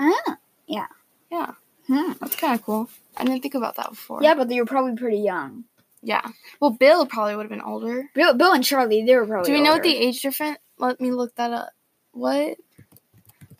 [0.00, 0.86] Ah, yeah.
[1.30, 1.52] Yeah,
[1.86, 2.12] Hmm.
[2.20, 2.88] that's kind of cool.
[3.16, 4.22] I didn't think about that before.
[4.22, 5.64] Yeah, but they were probably pretty young.
[6.02, 6.26] yeah.
[6.60, 8.08] Well, Bill probably would have been older.
[8.14, 9.46] Bill, Bill and Charlie, they were probably.
[9.50, 10.58] Do we know what the age difference?
[10.78, 11.70] Let me look that up.
[12.12, 12.56] What?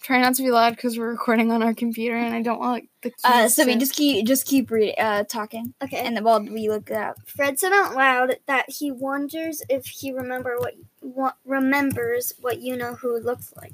[0.05, 2.73] Try not to be loud because we're recording on our computer and I don't want
[2.73, 3.25] like, the keys.
[3.25, 5.97] Uh, so we to- just keep just keep reading, uh, talking, Okay.
[5.97, 7.17] and then while we look it up.
[7.27, 12.77] Fred said out loud that he wonders if he remember what, what remembers what you
[12.77, 13.73] know who looks like.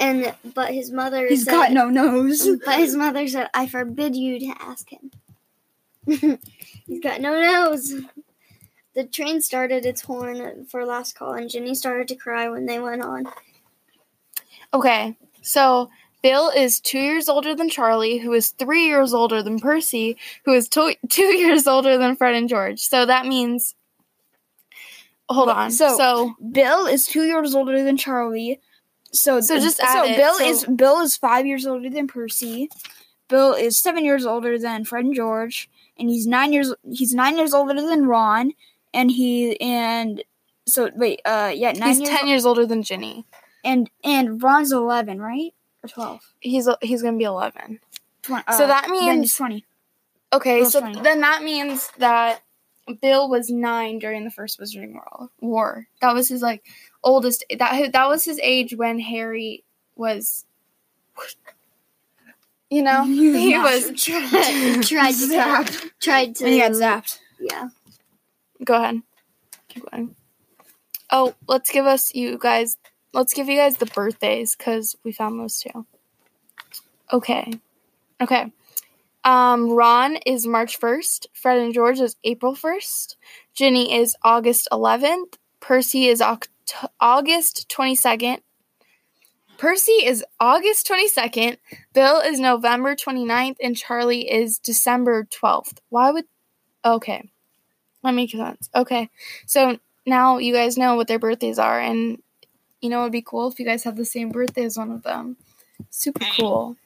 [0.00, 2.48] And but his mother He's said, got no nose.
[2.64, 5.10] But his mother said, "I forbid you to ask him."
[6.86, 7.94] He's got no nose.
[8.94, 12.80] The train started its horn for last call, and Ginny started to cry when they
[12.80, 13.26] went on.
[14.74, 15.88] Okay, so
[16.22, 20.52] Bill is two years older than Charlie, who is three years older than Percy, who
[20.52, 22.80] is to- two years older than Fred and George.
[22.80, 23.74] So that means.
[25.30, 25.70] Hold on.
[25.70, 28.60] So- So, Bill is two years older than Charlie.
[29.12, 32.68] So So just so it, Bill so- is Bill is five years older than Percy.
[33.28, 37.36] Bill is seven years older than Fred and George, and he's nine years he's nine
[37.38, 38.52] years older than Ron,
[38.92, 40.22] and he and
[40.66, 43.24] so wait uh yeah nine he's years ten years older than Ginny.
[43.64, 46.20] And and Ron's eleven right or twelve.
[46.40, 47.80] He's he's gonna be eleven.
[48.22, 49.64] Twen- So uh, that means- he's twenty.
[50.30, 51.00] Okay, so 20.
[51.00, 52.42] then that means that
[53.00, 55.86] Bill was nine during the first Wizarding World War.
[56.02, 56.64] That was his like
[57.02, 57.44] oldest.
[57.58, 59.64] That that was his age when Harry
[59.96, 60.44] was.
[62.70, 63.84] You know, he was.
[64.02, 64.28] tried,
[64.82, 65.90] tried to Zapped.
[66.00, 67.18] tried to And he got zapped.
[67.40, 67.68] yeah.
[68.64, 69.00] Go ahead.
[69.68, 70.14] Keep going.
[71.10, 72.76] Oh, let's give us you guys.
[73.18, 75.84] Let's give you guys the birthdays because we found those too.
[77.12, 77.52] Okay.
[78.20, 78.52] Okay.
[79.24, 81.26] Um, Ron is March first.
[81.32, 83.16] Fred and George is April first.
[83.54, 85.36] Ginny is August eleventh.
[85.58, 86.46] Percy is Oct-
[87.00, 88.40] August twenty second.
[89.58, 91.56] Percy is August 22nd,
[91.92, 95.78] Bill is November 29th, and Charlie is December 12th.
[95.88, 96.26] Why would.
[96.84, 97.28] Okay.
[98.04, 98.70] That makes sense.
[98.72, 99.10] Okay.
[99.46, 102.18] So now you guys know what their birthdays are, and
[102.80, 104.90] you know it would be cool if you guys had the same birthday as one
[104.90, 105.36] of them.
[105.90, 106.76] Super cool.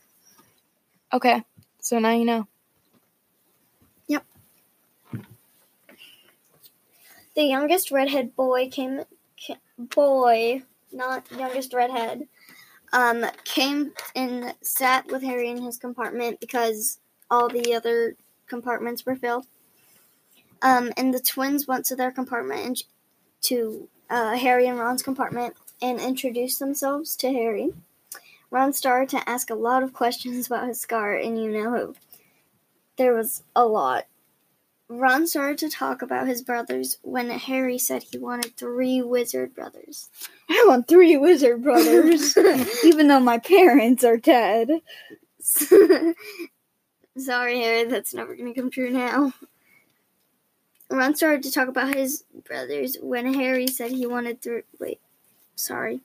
[1.12, 1.42] Okay.
[1.81, 2.46] So now you know.
[4.07, 4.24] Yep.
[7.35, 9.02] The youngest redhead boy came,
[9.44, 12.28] ca- boy, not youngest redhead,
[12.92, 16.98] um, came and sat with Harry in his compartment because
[17.31, 19.46] all the other compartments were filled.
[20.61, 22.83] Um, and the twins went to their compartment and
[23.42, 27.75] to uh, Harry and Ron's compartment and introduced themselves to Harry.
[28.51, 31.95] Ron started to ask a lot of questions about his scar, and you know who.
[32.97, 34.07] There was a lot.
[34.88, 40.11] Ron started to talk about his brothers when Harry said he wanted three wizard brothers.
[40.51, 42.37] I want three wizard brothers,
[42.85, 44.68] even though my parents are dead.
[45.40, 46.14] Sorry,
[47.61, 49.33] Harry, that's never going to come true now.
[50.90, 54.62] Ron started to talk about his brothers when Harry said he wanted three.
[54.79, 55.01] Wait,
[55.62, 56.01] sorry.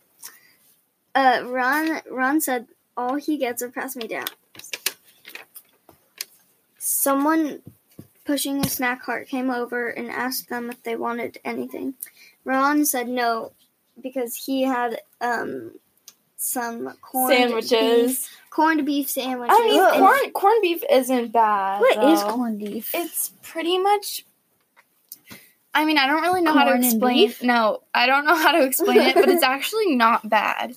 [1.16, 2.02] Uh, Ron.
[2.10, 4.28] Ron said all he gets are pass me down.
[6.78, 7.62] Someone
[8.26, 11.96] pushing a snack cart came over and asked them if they wanted anything.
[12.46, 13.52] Ron said no
[14.02, 15.72] because he had um
[16.38, 19.56] some corned beef, corned beef sandwiches.
[19.58, 21.80] I mean, corn corned beef isn't bad.
[21.80, 22.30] What is though.
[22.32, 22.92] corned beef?
[22.94, 24.24] It's pretty much.
[25.78, 27.36] I mean, I don't really know how to explain.
[27.44, 30.76] No, I don't know how to explain it, but it's actually not bad.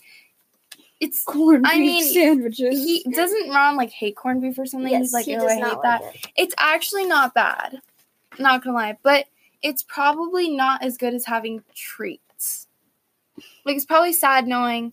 [1.00, 2.84] It's corned I beef mean, sandwiches.
[2.84, 4.92] he doesn't Ron like hate corned beef or something.
[4.92, 6.02] Yes, He's like, he oh, I hate not that.
[6.02, 6.26] like it.
[6.36, 7.80] It's actually not bad.
[8.38, 9.24] Not gonna lie, but
[9.62, 12.66] it's probably not as good as having treats.
[13.64, 14.92] Like it's probably sad knowing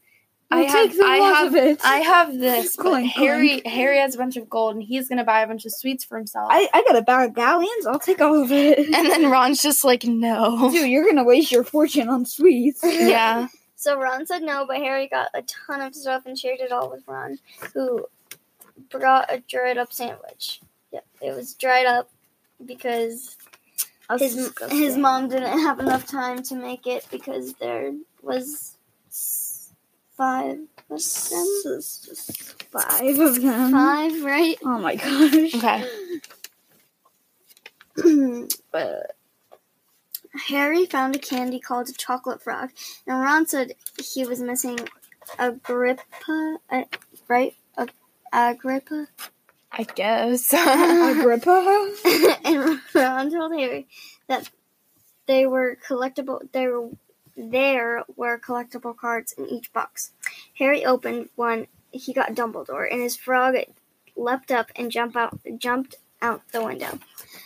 [0.49, 1.79] I We'll have take the I have of it.
[1.83, 5.25] I have this, but Clink, Harry Harry has a bunch of gold and he's gonna
[5.25, 6.47] buy a bunch of sweets for himself.
[6.49, 7.85] I, I got a bag of galleons.
[7.85, 8.79] I'll take all of it.
[8.79, 10.71] and then Ron's just like, no.
[10.71, 12.79] Dude, you're gonna waste your fortune on sweets.
[12.83, 13.47] yeah.
[13.75, 16.89] So Ron said no, but Harry got a ton of stuff and shared it all
[16.89, 17.37] with Ron,
[17.73, 18.05] who
[18.89, 20.61] brought a dried up sandwich.
[20.93, 22.09] Yep, it was dried up
[22.65, 23.35] because
[24.17, 28.77] his his mom didn't have enough time to make it because there was
[29.09, 29.46] s-
[30.17, 31.47] five of them.
[32.71, 33.71] five of them.
[33.71, 34.57] Five, right?
[34.63, 35.55] Oh my gosh.
[35.55, 35.85] Okay.
[38.71, 39.15] but
[40.47, 42.71] Harry found a candy called a chocolate frog,
[43.05, 43.73] and Ron said
[44.13, 44.79] he was missing
[45.37, 46.83] Agrippa, uh,
[47.27, 47.55] right?
[47.77, 47.91] Ag-
[48.33, 49.07] Agrippa.
[49.71, 50.53] I guess.
[50.53, 51.93] Agrippa?
[52.45, 53.87] and Ron told Harry
[54.27, 54.49] that
[55.27, 56.41] they were collectible.
[56.51, 56.89] They were
[57.37, 60.11] there were collectible cards in each box.
[60.57, 61.67] Harry opened one.
[61.91, 63.55] He got Dumbledore, and his frog
[64.15, 65.39] leapt up and jumped out.
[65.57, 66.99] Jumped out the window.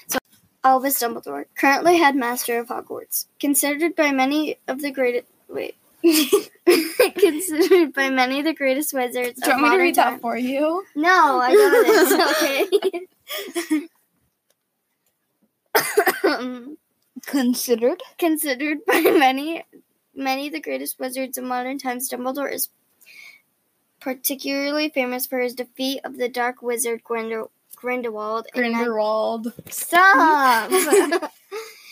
[0.08, 0.18] So
[0.64, 5.28] Albus Dumbledore, currently headmaster of Hogwarts, considered by many of the greatest.
[5.50, 5.76] Wait.
[7.20, 10.14] considered by many of the greatest wizards Do you want me to read time.
[10.14, 10.84] that for you?
[10.96, 11.74] No, I got
[13.72, 13.90] it.
[16.24, 16.82] Okay.
[17.26, 18.02] Considered?
[18.18, 19.64] Considered by many,
[20.16, 22.70] many of the greatest wizards of modern times, Dumbledore is
[24.00, 28.48] particularly famous for his defeat of the Dark Wizard Grindel- Grindelwald.
[28.56, 29.54] ni- Grindelwald.
[29.70, 30.72] Stop!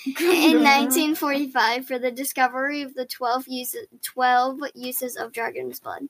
[0.07, 6.03] in 1945 for the discovery of the 12 uses, 12 uses of dragon's blood.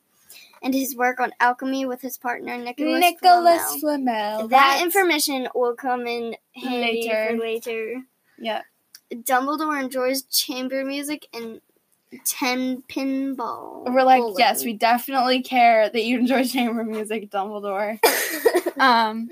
[0.62, 3.80] And his work on alchemy with his partner Nicholas, Nicholas Flamel.
[3.80, 4.48] Flamel.
[4.50, 7.38] That That's- information will come in handy Later.
[7.40, 8.02] later.
[8.38, 8.62] Yeah.
[9.14, 11.62] Dumbledore enjoys chamber music and
[12.26, 13.92] ten pinball.
[13.92, 14.36] We're like, bowling.
[14.38, 18.00] yes, we definitely care that you enjoy chamber music, Dumbledore.
[18.80, 19.30] um,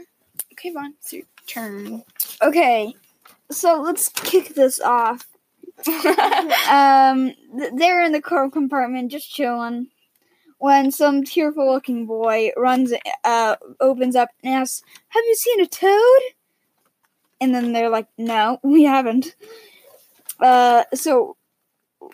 [0.54, 2.04] okay, Vaughn, it's your turn.
[2.42, 2.94] Okay,
[3.52, 5.28] so let's kick this off.
[6.70, 7.34] Um,
[7.76, 9.88] they're in the car compartment just chilling
[10.60, 15.68] when some tearful looking boy runs, uh, opens up and asks, Have you seen a
[15.68, 16.22] toad?
[17.41, 19.36] And then they're like, No, we haven't.
[20.39, 21.36] Uh, so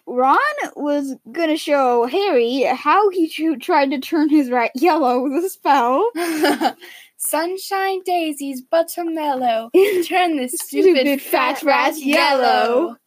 [0.05, 0.37] Ron
[0.75, 5.49] was gonna show Harry how he tr- tried to turn his rat yellow with a
[5.49, 6.09] spell.
[7.17, 9.69] Sunshine daisies, buttermellow.
[10.07, 12.41] Turn this Stupid stupid, fat fat rat yellow.
[12.43, 12.97] yellow.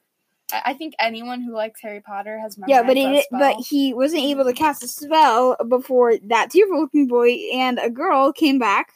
[0.52, 3.38] I I think anyone who likes Harry Potter has memorized Yeah, but spell.
[3.56, 7.90] but he wasn't able to cast a spell before that tearful looking boy and a
[7.90, 8.88] girl came back.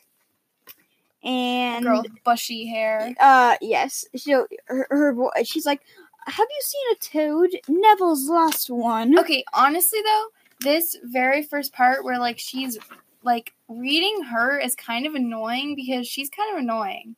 [1.22, 3.14] And girl with bushy hair.
[3.20, 5.83] uh yes, so her, her vo- she's like,
[6.26, 7.61] "Have you seen a toad?
[7.68, 10.26] Neville's lost one." Okay, honestly though,
[10.61, 12.78] this very first part where like she's
[13.22, 17.16] like reading her is kind of annoying because she's kind of annoying.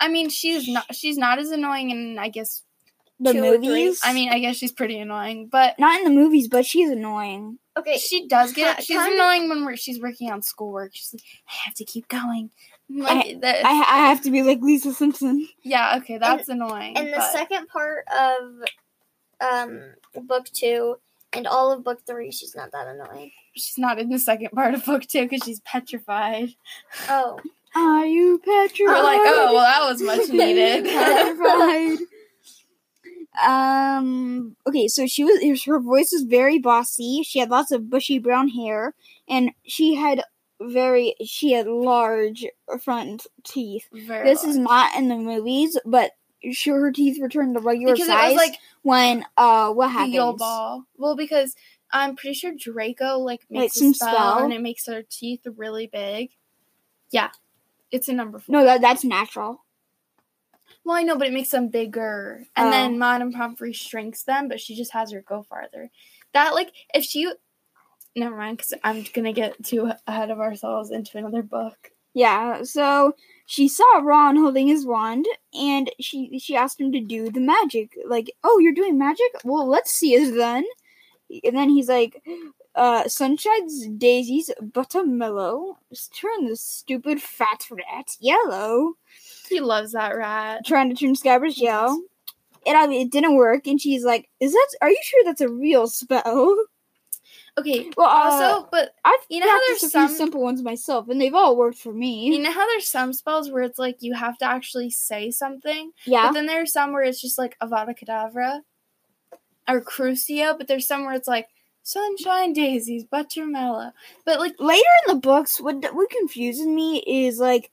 [0.00, 2.62] I mean, she's not she's not as annoying in I guess
[3.20, 3.68] the two or three.
[3.68, 4.00] movies.
[4.02, 7.58] I mean, I guess she's pretty annoying, but not in the movies, but she's annoying.
[7.76, 10.90] okay, she does get she's kind of- annoying when we're, she's working on schoolwork.
[10.94, 12.50] She's like, I have to keep going.
[12.90, 15.48] Like that, I, I have to be like Lisa Simpson.
[15.62, 16.96] yeah, okay, that's annoying.
[16.96, 18.62] and the second part of
[19.40, 19.80] um
[20.26, 20.96] book two
[21.32, 23.32] and all of book three, she's not that annoying.
[23.54, 26.50] she's not in the second part of book two because she's petrified.
[27.08, 27.40] Oh,
[27.74, 28.86] Are you petrified?
[28.94, 30.84] We're like, oh, well, that was much needed.
[30.84, 31.98] petrified.
[33.44, 34.54] Um.
[34.68, 35.64] Okay, so she was.
[35.64, 37.22] Her voice was very bossy.
[37.24, 38.94] She had lots of bushy brown hair,
[39.28, 40.22] and she had
[40.60, 41.14] very.
[41.24, 42.46] She had large
[42.82, 43.86] front teeth.
[43.92, 46.12] Very This is not in the movies, but
[46.52, 50.38] sure, her teeth returned to regular because size it was like when uh what happens?
[50.38, 50.84] Ball.
[50.96, 51.54] Well, because
[51.90, 54.38] I'm pretty sure Draco like makes Like a spell, spell?
[54.44, 56.30] and it makes her teeth really big.
[57.10, 57.30] Yeah,
[57.90, 58.52] it's a number four.
[58.52, 59.62] No, that that's natural.
[60.84, 62.70] Well, I know, but it makes them bigger, and Oh.
[62.70, 65.90] then Madame Pomfrey shrinks them, but she just has her go farther.
[66.32, 67.30] That like if she,
[68.16, 71.90] never mind, because I'm gonna get too ahead of ourselves into another book.
[72.14, 73.14] Yeah, so
[73.46, 77.96] she saw Ron holding his wand and she she asked him to do the magic.
[78.06, 79.32] Like, "Oh, you're doing magic?
[79.44, 80.64] Well, let's see it then."
[81.42, 82.22] And then he's like,
[82.74, 85.76] uh, Sunshine's daisies buttermellow.
[86.12, 88.94] Turn this stupid fat rat yellow.
[89.48, 90.64] He loves that rat.
[90.66, 91.98] Trying to turn Scabbers yellow.
[92.66, 93.66] And I mean, it didn't work.
[93.66, 94.68] And she's like, "Is that?
[94.82, 96.56] Are you sure that's a real spell?"
[97.56, 97.90] Okay.
[97.96, 101.08] Well, uh, Also, but I've you know how there's a few some- simple ones myself,
[101.08, 102.26] and they've all worked for me.
[102.26, 105.92] you know how there's some spells where it's like you have to actually say something.
[106.04, 106.26] yeah.
[106.28, 108.62] But then there's some where it's just like Avada Kedavra
[109.68, 111.48] or Crucio, but there's some where it's like
[111.84, 113.92] Sunshine Daisies, Buttermellow.
[114.24, 117.70] But like, later in the books, what what confuses me is like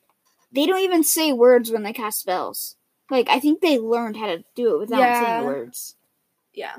[0.52, 2.76] they don't even say words when they cast spells.
[3.10, 5.26] Like I think they learned how to do it without Yeah.
[5.26, 5.96] saying words.
[6.54, 6.76] yeah.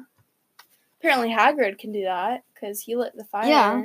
[1.03, 3.49] Apparently Hagrid can do that because he lit the fire.
[3.49, 3.83] Yeah.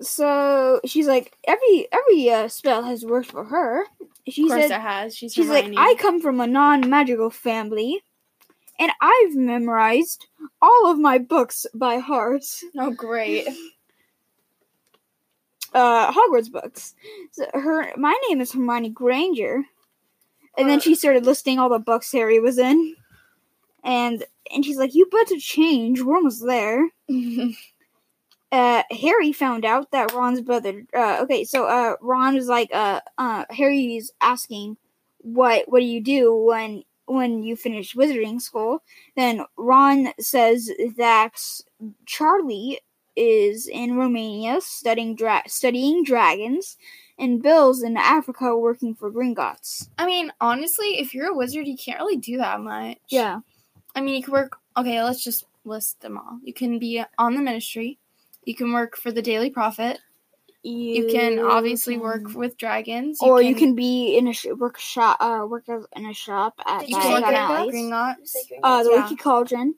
[0.00, 3.84] So she's like, every every uh, spell has worked for her.
[4.28, 5.16] She Of course said, it has.
[5.16, 8.02] She's, she's like, I come from a non magical family,
[8.78, 10.26] and I've memorized
[10.60, 12.44] all of my books by heart.
[12.78, 13.48] Oh, great.
[15.74, 16.94] uh Hogwarts books.
[17.32, 19.64] So her my name is Hermione Granger.
[20.58, 20.82] And then Uh.
[20.82, 22.94] she started listing all the books Harry was in.
[23.86, 26.88] And and she's like, You better change, we're almost there.
[28.52, 33.00] Uh Harry found out that Ron's brother uh okay, so uh Ron was like uh
[33.18, 34.76] uh Harry's asking
[35.18, 38.84] what what do you do when when you finish wizarding school?
[39.16, 41.40] Then Ron says that
[42.06, 42.80] Charlie
[43.16, 46.76] is in Romania studying dra- studying dragons,
[47.18, 49.88] and Bill's in Africa working for Gringotts.
[49.98, 52.98] I mean, honestly, if you're a wizard, you can't really do that much.
[53.08, 53.40] Yeah,
[53.96, 54.58] I mean, you can work.
[54.76, 56.38] Okay, let's just list them all.
[56.44, 57.98] You can be on the ministry.
[58.44, 59.98] You can work for the Daily Prophet.
[60.62, 63.18] You can obviously work with dragons.
[63.22, 65.16] or you can be in a sh- work shop.
[65.20, 67.72] Uh, work in a shop at Did You you can work at Alley.
[67.72, 68.36] Gringotts.
[68.62, 69.02] Uh, the Yeah.
[69.02, 69.76] Leaky Cauldron.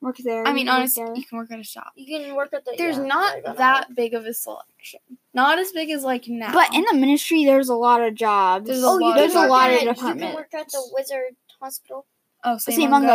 [0.00, 0.46] Work there.
[0.46, 1.92] I mean, work honestly, you can work at a shop.
[1.96, 2.74] You can work at the.
[2.78, 3.56] There's yeah, not Diagon Alley.
[3.58, 5.00] that big of a selection.
[5.34, 6.52] Not as big as like now.
[6.52, 8.66] But in the ministry, there's a lot of jobs.
[8.68, 10.82] There's a Oh, lot can there's a lot at- of You can work at the
[10.92, 12.06] wizard hospital.
[12.46, 13.10] Oh, same, Same on on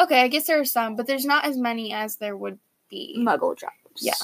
[0.00, 2.58] Okay, I guess there are some, but there's not as many as there would
[2.90, 3.14] be.
[3.18, 3.72] muggle jobs.
[4.00, 4.14] Yeah.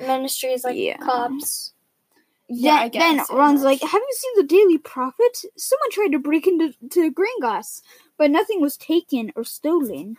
[0.00, 0.98] Ministry is like Yeah.
[0.98, 1.72] cops.
[2.48, 3.26] Yeah, I then, then.
[3.32, 5.44] Ron's like, "Have you seen the Daily Prophet?
[5.56, 7.82] Someone tried to break into to Gringotts,
[8.18, 10.18] but nothing was taken or stolen,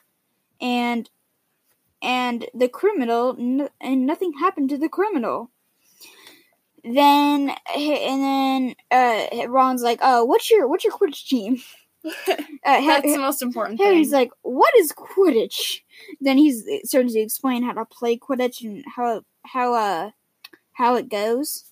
[0.62, 1.10] and
[2.02, 5.52] and the criminal n- and nothing happened to the criminal."
[6.84, 11.62] Then and then uh, Ron's like, "Oh, what's your what's your Quidditch team?"
[12.68, 13.86] Uh, Ha- That's the most important thing.
[13.88, 14.20] Harry's thing.
[14.22, 15.82] like, "What is Quidditch?"
[16.20, 20.12] Then he's starting to explain how to play Quidditch and how how uh
[20.74, 21.66] how it goes.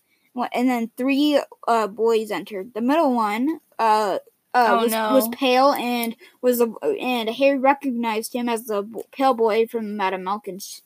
[0.54, 2.74] And then three uh boys entered.
[2.76, 4.20] The middle one uh
[4.54, 5.14] uh Oh, was, no.
[5.16, 6.72] was pale and was a,
[7.02, 10.84] and Harry recognized him as the b- pale boy from Madame Malkin's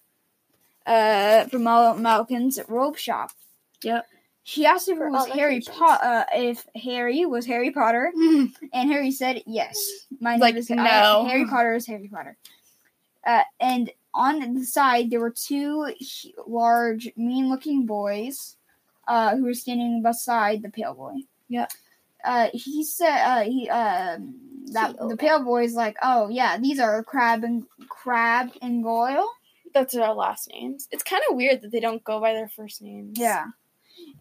[0.86, 3.32] uh from Mal- Malkin's robe shop.
[3.84, 4.06] Yep.
[4.48, 9.12] She asked if it was Harry Potter, uh, if Harry was Harry Potter, and Harry
[9.12, 9.78] said yes.
[10.22, 11.26] My name Like, is no.
[11.28, 12.38] Harry Potter is Harry Potter.
[13.26, 15.94] Uh, and on the side there were two
[16.48, 18.56] large, mean-looking boys,
[19.10, 21.16] uh, who were standing beside the pale boy.
[21.50, 21.68] Yeah.
[22.24, 24.34] Uh, he said uh, he um
[24.72, 29.30] that the pale boy's like, oh yeah, these are Crabbe and Crabbe and Goyle.
[29.74, 30.88] That's their last names.
[30.90, 33.20] It's kind of weird that they don't go by their first names.
[33.20, 33.48] Yeah.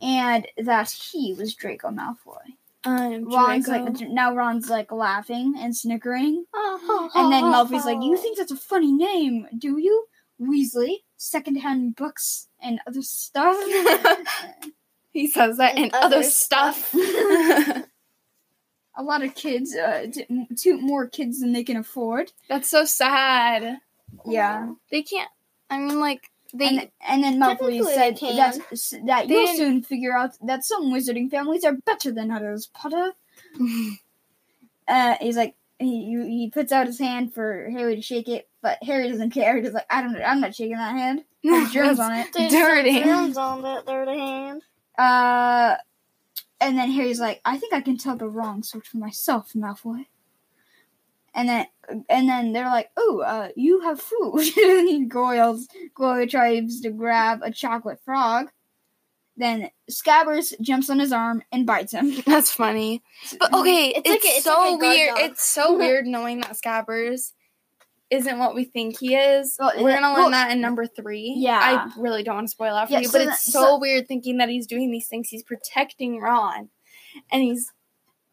[0.02, 2.56] And that he was Draco Malfoy.
[2.84, 3.84] Um, Ron's Draco.
[3.84, 6.44] like now Ron's like laughing and snickering.
[6.54, 10.06] and then Malfoy's like, You think that's a funny name, do you?
[10.40, 13.56] Weasley, secondhand books and other stuff.
[15.10, 16.94] he says that And and, other other stuff.
[18.96, 22.32] a lot of kids, uh, t- two more kids than they can afford.
[22.48, 23.78] That's so sad.
[24.24, 24.72] Yeah.
[24.90, 25.30] They can't.
[25.70, 26.68] I mean, like they.
[26.68, 28.18] And, and then Malfoy said
[29.06, 33.12] that, you'll soon figure out that some wizarding families are better than others, Potter.
[34.88, 38.78] Uh, he's like, he he puts out his hand for Harry to shake it, but
[38.82, 39.60] Harry doesn't care.
[39.60, 41.24] He's like, I don't, I'm not shaking that hand.
[41.42, 42.28] There's germs on it.
[42.32, 43.02] There's dirty.
[43.02, 44.62] germs on that dirty hand.
[44.98, 45.76] Uh,
[46.60, 50.06] and then Harry's like, I think I can tell the wrong sort for myself, Malfoy.
[51.36, 51.66] And then,
[52.08, 57.50] and then they're like, "Oh, uh, you have food." Goyle's Goyle tries to grab a
[57.52, 58.48] chocolate frog.
[59.36, 62.10] Then Scabbers jumps on his arm and bites him.
[62.26, 63.02] That's funny.
[63.38, 65.08] But okay, It's it's, like a- it's so like weird.
[65.10, 65.18] dog.
[65.30, 67.32] It's so weird knowing that Scabbers
[68.08, 69.56] isn't what we think he is.
[69.58, 71.34] Well, We're gonna learn well, that in number three.
[71.36, 71.58] Yeah.
[71.60, 73.60] I really don't want to spoil out for Yeah, you, so but that- it's so,
[73.60, 75.28] so- weird thinking that he's doing these things.
[75.28, 76.70] He's protecting Ron,
[77.30, 77.72] and he's.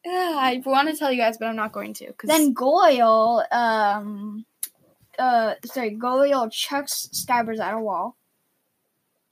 [0.06, 2.14] Ugh, I want to tell you guys, but I'm not going to.
[2.14, 4.46] Cause Then Goyle, um,
[5.18, 8.16] uh, sorry, Goyle chucks Scabbers at a wall.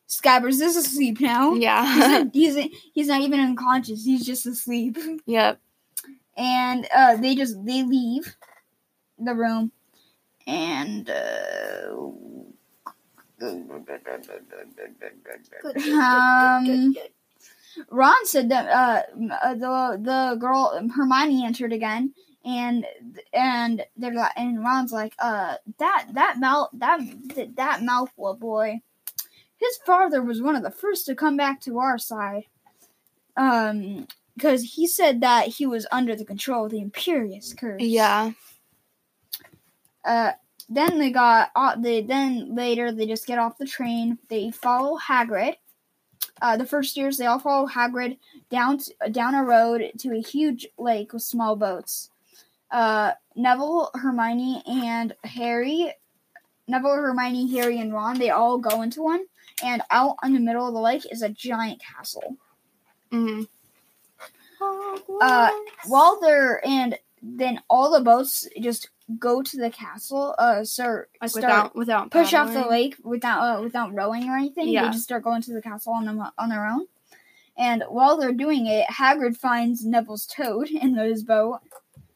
[0.07, 1.53] Scabbers is asleep now.
[1.53, 4.03] He's, yeah, not, he's he's not even unconscious.
[4.03, 4.97] He's just asleep.
[5.25, 5.59] yep.
[6.35, 8.35] and uh, they just they leave
[9.17, 9.71] the room
[10.47, 11.91] and uh,
[16.01, 16.95] Um,
[17.89, 19.01] Ron said that uh,
[19.43, 22.13] uh, the the girl Hermione entered again
[22.43, 22.85] and
[23.33, 26.99] and they're like and Ron's like uh that that mouth that
[27.55, 28.81] that Malfoy boy
[29.57, 32.45] his father was one of the first to come back to our side
[33.37, 38.31] um because he said that he was under the control of the Imperius curse Yeah.
[40.03, 40.31] uh,
[40.69, 44.17] then they got uh, they then later they just get off the train.
[44.29, 45.55] They follow Hagrid.
[46.41, 48.17] Uh, the first years they all follow Hagrid
[48.49, 52.09] down t- down a road to a huge lake with small boats.
[52.71, 55.93] Uh, Neville, Hermione, and Harry.
[56.67, 58.17] Neville, Hermione, Harry, and Ron.
[58.17, 59.25] They all go into one,
[59.63, 62.37] and out in the middle of the lake is a giant castle.
[63.11, 63.43] hmm
[65.21, 65.49] Uh,
[65.87, 70.33] while they're and then all the boats just go to the castle.
[70.37, 74.37] Uh, so Like start- without without push off the lake without uh, without rowing or
[74.37, 74.69] anything.
[74.69, 74.85] Yeah.
[74.85, 76.87] They just start going to the castle on them on their own.
[77.57, 81.59] And while they're doing it, Hagrid finds Neville's toad in his boat.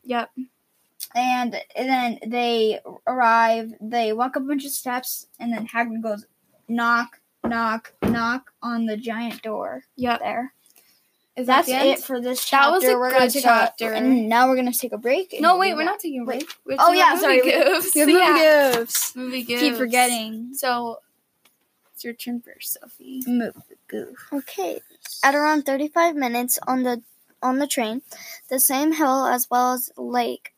[0.03, 0.31] Yep.
[1.13, 3.73] And, and then they arrive.
[3.79, 6.25] They walk a bunch of steps, and then Hagrid goes
[6.67, 10.19] knock, knock, knock on the giant door Yep.
[10.19, 10.53] there.
[11.35, 11.87] Is That's the end?
[11.89, 12.71] it for this That chapter.
[12.71, 13.91] was a we're gonna good take chapter.
[13.91, 15.35] A, and mm, now we're gonna take a break.
[15.39, 15.85] No, wait, we're back.
[15.85, 16.49] not taking a break.
[16.65, 17.41] We're Oh yeah, movie sorry.
[17.41, 18.05] we- Goofs.
[18.05, 18.85] we have yeah.
[19.15, 19.59] movie goofs.
[19.59, 20.53] Keep forgetting.
[20.53, 20.99] So,
[21.93, 23.21] it's your turn first, Sophie.
[23.27, 24.29] Movie goof.
[24.31, 24.79] Okay.
[25.23, 27.01] At around 35 minutes on the
[27.43, 28.01] on the train,
[28.49, 30.53] the same hill as well as lake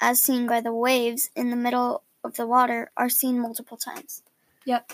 [0.00, 4.22] as seen by the waves in the middle of the water are seen multiple times.
[4.64, 4.90] Yep.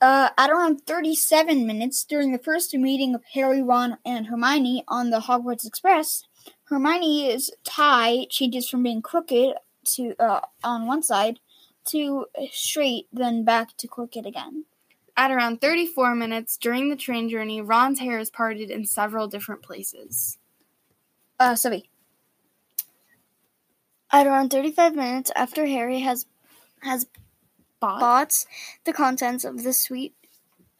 [0.00, 5.10] Uh, at around 37 minutes during the first meeting of Harry, Ron, and Hermione on
[5.10, 6.24] the Hogwarts Express,
[6.64, 9.54] Hermione's tie changes from being crooked
[9.94, 11.40] to uh, on one side
[11.86, 14.64] to straight, then back to crooked again.
[15.16, 19.62] At around 34 minutes during the train journey, Ron's hair is parted in several different
[19.62, 20.38] places.
[21.38, 21.88] Uh, Sophie.
[24.10, 26.26] At around 35 minutes after Harry has
[26.82, 27.06] has
[27.84, 28.00] Bought.
[28.00, 28.46] bought
[28.84, 30.14] the contents of the sweet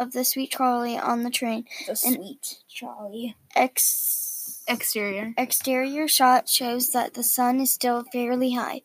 [0.00, 3.36] of the sweet trolley on the train, The sweet trolley.
[3.54, 5.34] ex- Exterior.
[5.36, 8.82] exterior shot shows that the sun is still fairly high.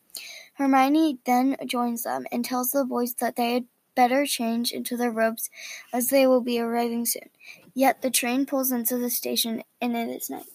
[0.55, 3.65] Hermione then joins them and tells the boys that they had
[3.95, 5.49] better change into their robes
[5.93, 7.29] as they will be arriving soon.
[7.73, 10.45] Yet the train pulls into the station and it is night.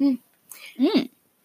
[0.00, 0.18] Mm.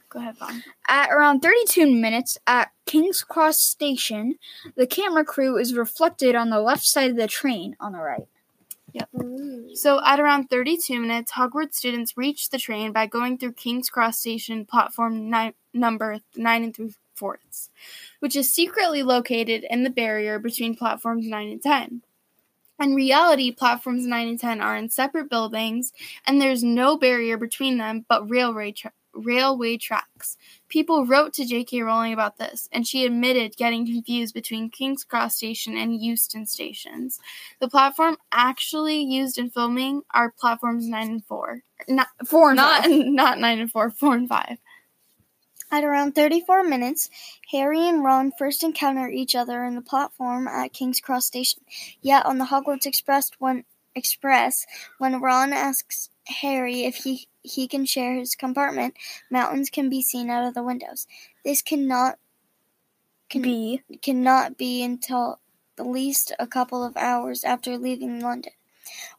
[0.09, 0.63] Go ahead, Vaughn.
[0.87, 4.35] At around 32 minutes at King's Cross Station,
[4.75, 8.27] the camera crew is reflected on the left side of the train on the right.
[8.93, 9.09] Yep.
[9.73, 14.19] So, at around 32 minutes, Hogwarts students reach the train by going through King's Cross
[14.19, 17.69] Station platform nine, number 9 and 3 fourths,
[18.19, 22.01] which is secretly located in the barrier between platforms 9 and 10.
[22.79, 25.93] In reality, platforms 9 and 10 are in separate buildings,
[26.25, 30.37] and there's no barrier between them but railway, tra- railway tracks.
[30.69, 31.81] People wrote to J.K.
[31.81, 37.19] Rowling about this, and she admitted getting confused between King's Cross Station and Euston stations.
[37.59, 41.63] The platform actually used in filming are platforms 9 and 4.
[41.87, 42.91] Not, Four and not, five.
[43.05, 44.57] not 9 and 4, 4 and 5.
[45.69, 47.09] At around 34 minutes,
[47.51, 51.61] Harry and Ron first encounter each other in the platform at King's Cross Station.
[52.01, 54.65] Yet on the Hogwarts Express when Express,
[54.97, 56.09] when Ron asks
[56.41, 58.95] Harry if he he can share his compartment,
[59.31, 61.07] mountains can be seen out of the windows.
[61.45, 62.17] This cannot
[63.29, 63.81] can, B.
[64.01, 65.39] cannot be until
[65.79, 68.53] at least a couple of hours after leaving London.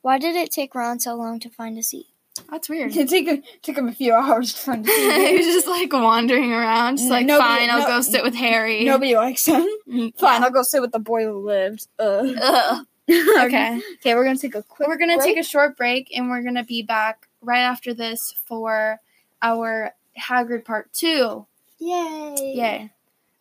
[0.03, 2.07] Why did it take Ron so long to find a seat?
[2.51, 2.93] That's weird.
[2.97, 5.93] It took, him- took him a few hours to find the he was just like
[5.93, 8.85] wandering around, just like, Nobody- fine, I'll no- go sit with Harry.
[8.85, 9.67] Nobody likes him.
[9.89, 11.87] Mm, Fine, I'll go sit with the boy who lived.
[11.99, 12.33] Uh.
[12.41, 12.87] Ugh.
[13.39, 13.81] Okay.
[13.95, 14.89] Okay, we're gonna take a quick.
[14.89, 15.35] We're going to break.
[15.37, 19.01] take a short break and we're going to be back right after this for
[19.43, 21.47] our Hagrid part two.
[21.79, 22.35] Yay!
[22.57, 22.91] Yay.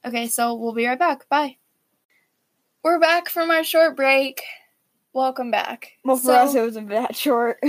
[0.05, 1.28] Okay, so we'll be right back.
[1.28, 1.57] Bye.
[2.84, 4.41] We're back from our short break.
[5.13, 5.93] Welcome back.
[6.05, 7.59] Well, for So- us, it wasn't that short.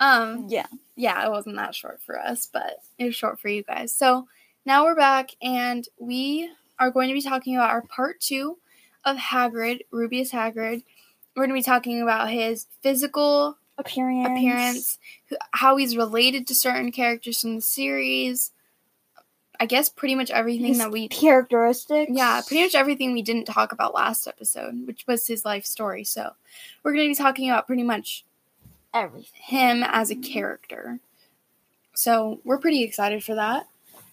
[0.00, 0.66] um, yeah.
[0.96, 3.92] yeah, it wasn't that short for us, but it was short for you guys.
[3.92, 4.28] So
[4.66, 8.58] now we're back, and we are going to be talking about our part two
[9.04, 10.82] of Hagrid, Rubeus Hagrid.
[11.34, 14.26] We're going to be talking about his physical Appearance.
[14.38, 14.98] appearance,
[15.52, 18.52] how he's related to certain characters from the series.
[19.60, 22.10] I guess pretty much everything His that we characteristics.
[22.12, 26.02] yeah, pretty much everything we didn't talk about last episode, which was his life story.
[26.04, 26.32] So,
[26.82, 28.24] we're going to be talking about pretty much
[28.92, 29.30] everything.
[29.34, 30.98] him as a character.
[31.94, 33.66] So, we're pretty excited for that.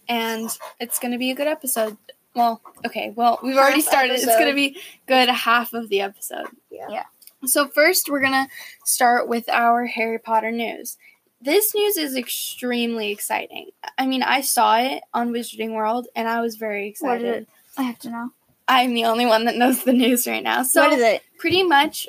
[0.08, 1.98] And it's going to be a good episode.
[2.36, 3.14] Well, okay.
[3.16, 4.14] Well, we've already Half started.
[4.14, 4.78] It's going to be
[5.08, 6.48] good half of the episode.
[6.70, 6.88] Yeah.
[6.90, 7.04] Yeah.
[7.46, 8.48] So, first, we're going to
[8.86, 10.98] start with our Harry Potter news.
[11.42, 13.72] This news is extremely exciting.
[13.98, 17.26] I mean, I saw it on Wizarding World and I was very excited.
[17.26, 17.50] is it?
[17.78, 18.30] I have to know.
[18.68, 20.64] I'm the only one that knows the news right now.
[20.64, 21.24] So what is it?
[21.40, 22.08] pretty much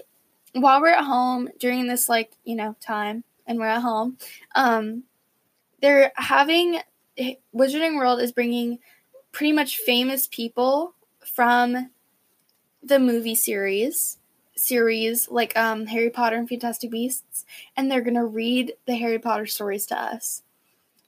[0.52, 4.18] while we're at home during this like, you know, time and we're at home,
[4.54, 5.04] um
[5.80, 6.78] they're having
[7.54, 8.78] Wizarding World is bringing
[9.33, 11.91] pretty much famous people from
[12.83, 14.18] the movie series
[14.55, 17.45] series like um Harry Potter and Fantastic Beasts
[17.76, 20.43] and they're going to read the Harry Potter stories to us.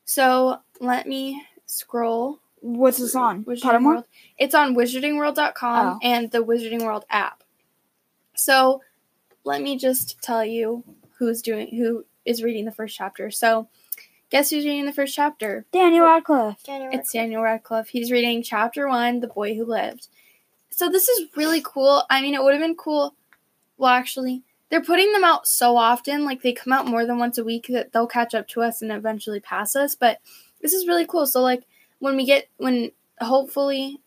[0.06, 3.44] So, let me scroll What's this on?
[3.44, 3.84] Wizarding Pottermore?
[3.84, 4.04] World.
[4.38, 5.98] It's on wizardingworld.com Oh.
[6.02, 7.44] and the Wizarding World app.
[8.34, 8.80] So,
[9.44, 10.82] let me just tell you
[11.18, 13.30] who's doing who is reading the first chapter.
[13.30, 13.68] So,
[14.34, 15.64] guess who's reading the first chapter?
[15.72, 16.08] Daniel oh.
[16.08, 16.62] Radcliffe.
[16.64, 16.94] January.
[16.94, 17.88] It's Daniel Radcliffe.
[17.88, 20.08] He's reading chapter 1, The Boy Who Lived.
[20.70, 22.02] So, this is really cool.
[22.10, 23.14] I mean, it would have been cool
[23.76, 27.38] well, actually, they're putting them out so often, like they come out more than once
[27.38, 29.94] a week that they'll catch up to us and eventually pass us.
[29.94, 30.20] But
[30.60, 31.26] this is really cool.
[31.26, 31.64] So like
[31.98, 34.00] when we get when hopefully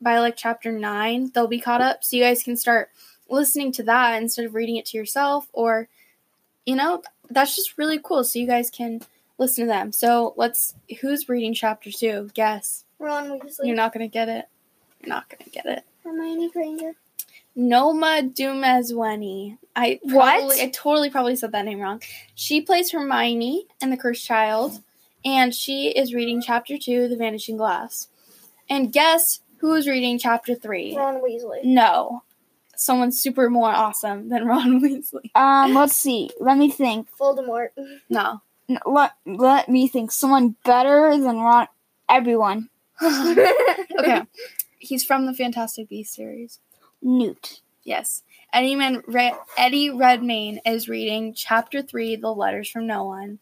[0.00, 2.90] by like chapter nine they'll be caught up, so you guys can start
[3.28, 5.88] listening to that instead of reading it to yourself, or
[6.64, 8.22] you know that's just really cool.
[8.24, 9.00] So you guys can
[9.38, 9.92] listen to them.
[9.92, 12.30] So let's who's reading chapter two?
[12.34, 13.64] Guess Ron Weasley.
[13.64, 14.46] you're not gonna get it.
[15.00, 15.84] You're not gonna get it.
[16.04, 16.92] Hermione Granger.
[17.54, 19.58] Noma Dumezweni.
[19.74, 20.60] I What?
[20.60, 22.02] I totally probably said that name wrong.
[22.34, 24.80] She plays Hermione in The Cursed Child,
[25.24, 28.08] and she is reading chapter two, The Vanishing Glass.
[28.68, 30.96] And guess who is reading chapter three?
[30.96, 31.64] Ron Weasley.
[31.64, 32.22] No,
[32.76, 35.30] someone super more awesome than Ron Weasley.
[35.34, 36.30] Um, let's see.
[36.40, 37.08] Let me think.
[37.18, 37.68] Voldemort.
[38.10, 38.42] No.
[38.84, 40.12] Let let me think.
[40.12, 41.68] Someone better than Ron.
[42.08, 42.68] Everyone.
[43.02, 44.22] okay.
[44.78, 46.60] He's from the Fantastic Beasts series.
[47.02, 47.60] Newt.
[47.82, 48.22] Yes.
[48.52, 53.38] Eddie, Man, Re- Eddie Redmayne is reading Chapter 3, The Letters from No One.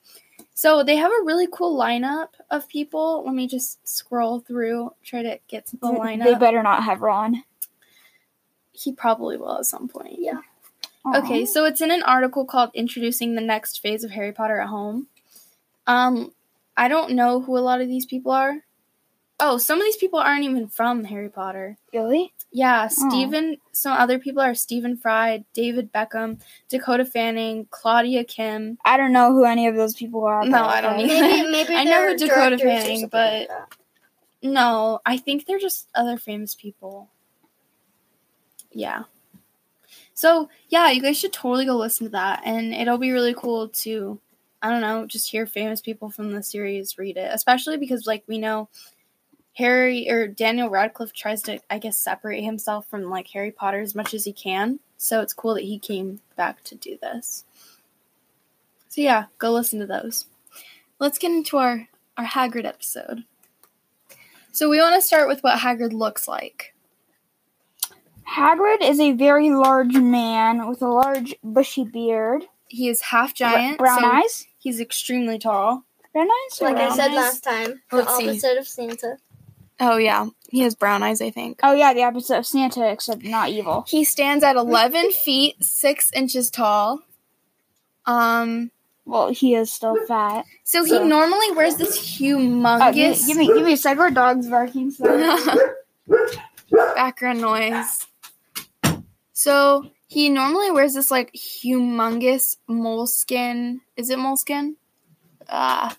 [0.55, 3.23] So they have a really cool lineup of people.
[3.25, 6.25] Let me just scroll through, try to get to the lineup.
[6.25, 7.43] They better not have Ron.
[8.73, 10.17] he probably will at some point.
[10.19, 10.41] Yeah.
[11.15, 14.69] Okay, so it's in an article called Introducing the Next Phase of Harry Potter at
[14.69, 15.09] Home.
[15.87, 16.33] Um,
[16.77, 18.59] I don't know who a lot of these people are.
[19.41, 21.77] Oh, some of these people aren't even from Harry Potter.
[21.93, 22.33] Really?
[22.53, 28.79] Yeah, Stephen, some other people are Stephen Fry, David Beckham, Dakota Fanning, Claudia Kim.
[28.85, 30.45] I don't know who any of those people are.
[30.45, 31.05] No, I don't okay.
[31.05, 31.21] either.
[31.21, 33.59] maybe maybe I know they're who Dakota Fanning, but- like.
[34.45, 37.09] No, I think they're just other famous people.
[38.73, 39.05] Yeah.
[40.13, 42.43] So, yeah, you guys should totally go listen to that.
[42.45, 44.21] And it'll be really cool to,
[44.65, 47.31] I don't know, just hear famous people from the series read it.
[47.31, 48.71] Especially because, like, we know
[49.53, 53.95] Harry or Daniel Radcliffe tries to, I guess, separate himself from, like, Harry Potter as
[53.95, 54.81] much as he can.
[54.97, 57.45] So it's cool that he came back to do this.
[58.89, 60.25] So, yeah, go listen to those.
[60.99, 63.25] Let's get into our, our Hagrid episode.
[64.51, 66.73] So we want to start with what Hagrid looks like.
[68.27, 73.77] Hagrid is a very large man with a large bushy beard, He is half giant,
[73.77, 74.47] brown so eyes.
[74.65, 75.85] He's extremely tall.
[76.13, 76.61] Brown eyes.
[76.61, 77.17] or Like I said eyes?
[77.17, 78.29] last time, the Let's see.
[78.29, 79.19] opposite of Santa.
[79.81, 81.61] Oh yeah, he has brown eyes, I think.
[81.63, 83.85] Oh yeah, the opposite of Santa, except not evil.
[83.89, 87.01] He stands at 11 feet 6 inches tall.
[88.07, 88.71] Um
[89.05, 90.45] Well, he is still fat.
[90.65, 94.01] so he normally wears this Oh, give, humongous give me, give me a second.
[94.03, 94.91] Our dog's barking.
[96.07, 96.95] So.
[96.95, 98.07] background noise.
[99.33, 103.81] So he normally wears this like humongous moleskin.
[103.97, 104.77] Is it moleskin?
[105.49, 105.97] Ah,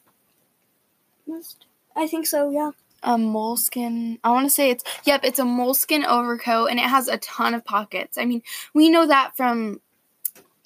[1.95, 2.49] I think so.
[2.49, 2.71] Yeah.
[3.03, 4.19] a moleskin.
[4.23, 7.53] I want to say it's yep, it's a moleskin overcoat and it has a ton
[7.53, 8.17] of pockets.
[8.17, 8.41] I mean,
[8.73, 9.79] we know that from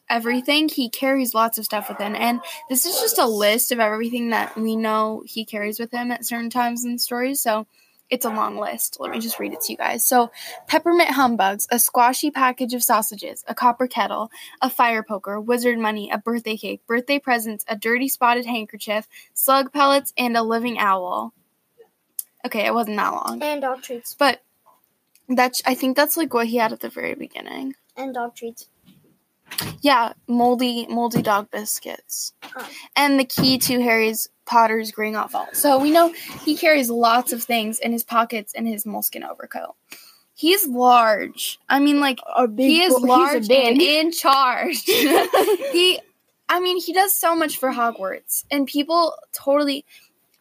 [0.10, 0.70] everything.
[0.70, 4.30] He carries lots of stuff with him, and this is just a list of everything
[4.32, 7.42] that we know he carries with him at certain times in the stories.
[7.42, 7.68] So.
[8.10, 8.98] It's a long list.
[9.00, 10.04] Let me just read it to you guys.
[10.06, 10.32] So,
[10.68, 14.32] peppermint humbugs, a squashy package of sausages, a copper kettle,
[14.62, 19.72] a fire poker, wizard money, a birthday cake, birthday presents, a dirty spotted handkerchief, slug
[19.72, 21.34] pellets, and a living owl.
[22.46, 23.44] Okay, it wasn't that long.
[23.44, 24.16] And dog treats.
[24.16, 24.42] But
[25.28, 27.76] that's I think that's like what he had at the very beginning.
[27.96, 28.70] And dog treats.
[29.82, 32.34] Yeah, moldy moldy dog biscuits.
[32.56, 32.68] Oh.
[32.96, 35.56] And the key to Harry's Potter's Gringotts vault.
[35.56, 36.12] So we know
[36.44, 39.76] he carries lots of things in his pockets in his moleskin overcoat.
[40.34, 41.60] He's large.
[41.70, 44.82] I mean like A big, he is large and in charge.
[44.86, 46.00] he
[46.50, 49.86] I mean he does so much for Hogwarts and people totally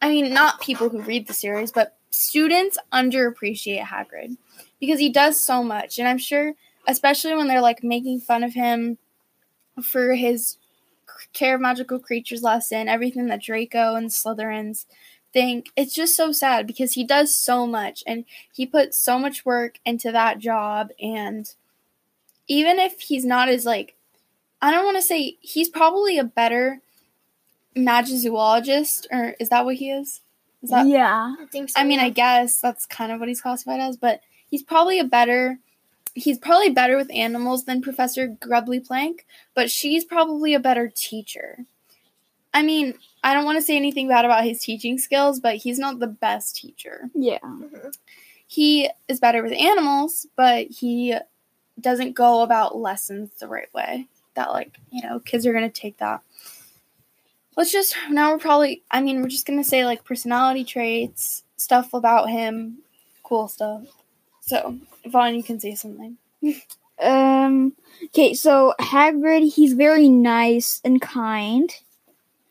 [0.01, 4.37] I mean not people who read the series but students underappreciate Hagrid
[4.79, 6.55] because he does so much and I'm sure
[6.87, 8.97] especially when they're like making fun of him
[9.83, 10.57] for his
[11.33, 14.85] care of magical creatures lesson, everything that Draco and Slytherins
[15.33, 15.67] think.
[15.75, 19.79] It's just so sad because he does so much and he puts so much work
[19.85, 21.53] into that job and
[22.47, 23.95] even if he's not as like
[24.61, 26.81] I don't want to say he's probably a better
[27.75, 30.21] magizoologist or is that what he is?
[30.61, 31.35] Is that yeah.
[31.39, 31.79] I think so.
[31.79, 32.05] I mean, yeah.
[32.05, 35.57] I guess that's kind of what he's classified as, but he's probably a better
[36.13, 41.65] he's probably better with animals than Professor Grubbly Plank, but she's probably a better teacher.
[42.53, 45.79] I mean, I don't want to say anything bad about his teaching skills, but he's
[45.79, 47.09] not the best teacher.
[47.13, 47.39] Yeah.
[48.51, 51.15] He is better with animals, but he
[51.79, 54.07] doesn't go about lessons the right way.
[54.33, 56.21] That like, you know, kids are going to take that.
[57.55, 61.43] Let's just now we're probably I mean, we're just going to say like personality traits,
[61.57, 62.79] stuff about him,
[63.21, 63.83] cool stuff.
[64.49, 66.17] So, Vaughn, you can say something.
[66.99, 67.73] Um.
[68.05, 71.69] Okay, so Hagrid, he's very nice and kind,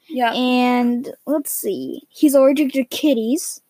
[0.08, 0.32] Yeah.
[0.34, 3.60] and let's see, he's allergic to kitties.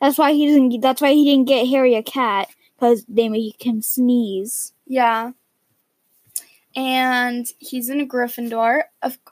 [0.00, 0.80] That's why he doesn't.
[0.80, 4.72] That's why he didn't get Harry a cat because they make him sneeze.
[4.86, 5.32] Yeah.
[6.76, 8.82] And he's in a Gryffindor.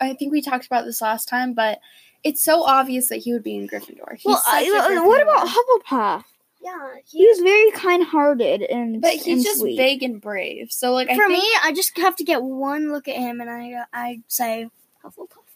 [0.01, 1.79] I think we talked about this last time, but
[2.25, 4.17] it's so obvious that he would be in Gryffindor.
[4.17, 5.83] He's well, such a uh, what about Gryffindor.
[5.89, 6.25] Hufflepuff?
[6.67, 6.95] Yeah.
[7.07, 9.77] He was very kind-hearted and But he's and just sweet.
[9.77, 10.73] big and brave.
[10.73, 13.41] So like I For think, me, I just have to get one look at him,
[13.41, 14.69] and I I say
[15.05, 15.47] Hufflepuff.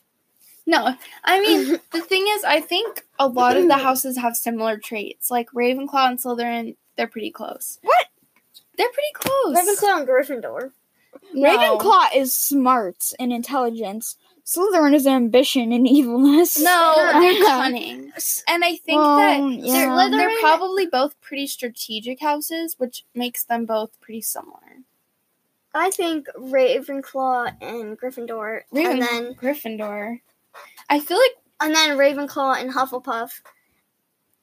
[0.67, 0.95] no.
[1.25, 5.31] I mean, the thing is, I think a lot of the houses have similar traits.
[5.31, 7.79] Like Ravenclaw and Slytherin, they're pretty close.
[7.83, 8.07] What?
[8.79, 9.57] They're pretty close.
[9.57, 10.71] Ravenclaw and Gryffindor.
[11.33, 11.49] No.
[11.79, 14.17] Ravenclaw is smart and intelligence.
[14.45, 16.61] Slytherin is ambition and evilness.
[16.61, 18.13] No, they're cunning.
[18.49, 20.09] And I think Well, that yeah.
[20.11, 24.57] they're, they're probably both pretty strategic houses, which makes them both pretty similar.
[25.73, 30.21] I think Ravenclaw and Gryffindor, Raven- and then Gryffindor.
[30.89, 33.31] I feel like and then Ravenclaw and Hufflepuff.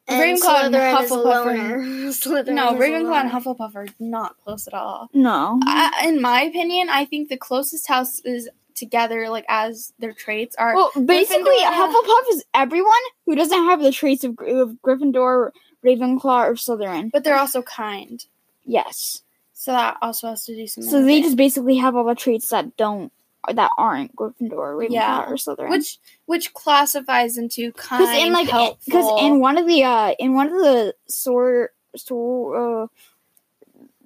[0.08, 1.78] And Ravenclaw and Slytherin is a Hufflepuff loner.
[2.48, 3.32] Slytherin no, Ravenclaw and.
[3.32, 5.10] Hufflepuff are not close at all.
[5.14, 5.60] No.
[5.64, 10.56] I, in my opinion, I think the closest house is together, like as their traits,
[10.56, 12.94] are Well, basically, Gryffindor- Hufflepuff is everyone
[13.26, 15.52] who doesn't have the traits of, of Gryffindor,
[15.86, 17.12] Ravenclaw, or Slytherin.
[17.12, 18.24] but they're also kind.
[18.64, 19.24] Yes.
[19.54, 20.90] So that also has to do something.
[20.90, 21.24] So they it.
[21.24, 23.12] just basically have all the traits that don't,
[23.56, 25.30] that aren't Gryffindor, Ravenclaw, Yeah.
[25.30, 25.70] or Slytherin.
[25.70, 28.48] which which classifies into kind, because in like
[28.86, 32.88] because in one of the uh in one of the sword sword uh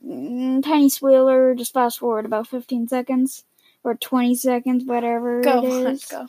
[0.06, 3.44] mm, tiny spoiler just fast forward about 15 seconds
[3.84, 6.28] or 20 seconds whatever go it let's go.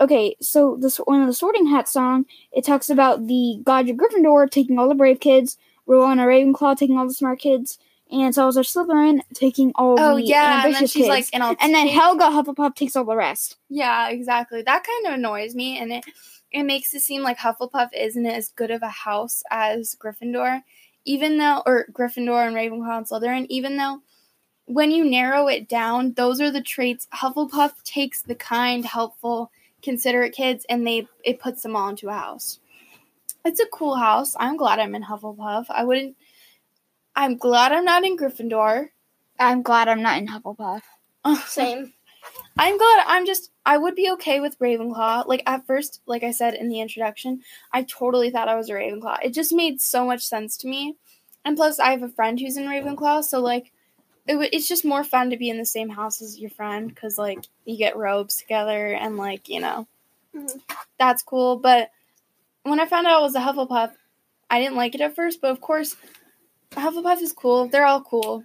[0.00, 4.50] okay so this one of the sorting hat song it talks about the godric gryffindor
[4.50, 7.78] taking all the brave kids rowena ravenclaw taking all the smart kids
[8.10, 11.42] and salazar slytherin taking all Oh the yeah, and then ambitious she's kids like, and
[11.42, 14.62] I'll and then helga hufflepuff takes all the rest Yeah, exactly.
[14.62, 16.04] That kind of annoys me, and it
[16.54, 20.62] it makes it seem like Hufflepuff isn't as good of a house as Gryffindor,
[21.04, 24.02] even though or Gryffindor and Ravenclaw and Slytherin, even though
[24.66, 29.50] when you narrow it down, those are the traits Hufflepuff takes the kind, helpful,
[29.82, 32.60] considerate kids, and they it puts them all into a house.
[33.44, 34.36] It's a cool house.
[34.38, 35.66] I'm glad I'm in Hufflepuff.
[35.68, 36.16] I wouldn't.
[37.16, 38.88] I'm glad I'm not in Gryffindor.
[39.38, 40.82] i'm glad i'm not in hufflepuff
[41.46, 41.92] Same.
[42.58, 43.04] I'm glad.
[43.06, 43.50] I'm just.
[43.66, 45.26] I would be okay with Ravenclaw.
[45.26, 47.40] Like at first, like I said in the introduction,
[47.72, 49.18] I totally thought I was a Ravenclaw.
[49.22, 50.96] It just made so much sense to me,
[51.44, 53.72] and plus, I have a friend who's in Ravenclaw, so like,
[54.26, 56.88] it, w- it's just more fun to be in the same house as your friend
[56.88, 59.86] because like you get robes together and like you know,
[60.34, 60.60] Mhm.
[60.98, 61.56] that's cool.
[61.56, 61.90] But
[62.64, 63.92] when I found out it was a Hufflepuff,
[64.50, 65.40] I didn't like it at first.
[65.40, 65.96] But of course,
[66.74, 67.68] Hufflepuff is cool.
[67.68, 68.44] They're all cool.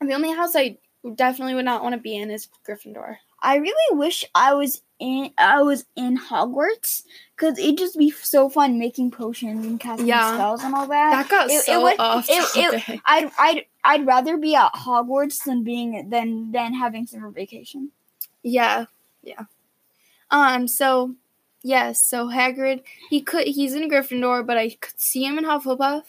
[0.00, 0.78] And the only house I
[1.14, 3.16] definitely would not want to be in is Gryffindor.
[3.40, 7.04] I really wish I was in I was in Hogwarts
[7.36, 10.34] because it'd just be so fun making potions and casting Yeah.
[10.34, 11.10] spells and all that.
[11.10, 12.56] That got It- it so would- off it-
[12.88, 17.92] it- I'd I'd I'd rather be at Hogwarts than being than than having summer vacation.
[18.42, 18.86] yeah,
[19.22, 19.44] yeah.
[20.32, 20.66] Um.
[20.66, 21.14] So,
[21.62, 22.00] yes.
[22.02, 23.46] So Hagrid, he could.
[23.46, 26.04] He's in Gryffindor, but I could see him in Hufflepuff,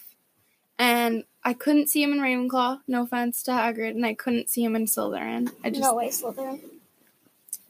[0.80, 2.80] and I couldn't see him in Ravenclaw.
[2.88, 5.50] No offense to Hagrid, and I couldn't see him in Slytherin.
[5.62, 6.60] I just no way, Slytherin.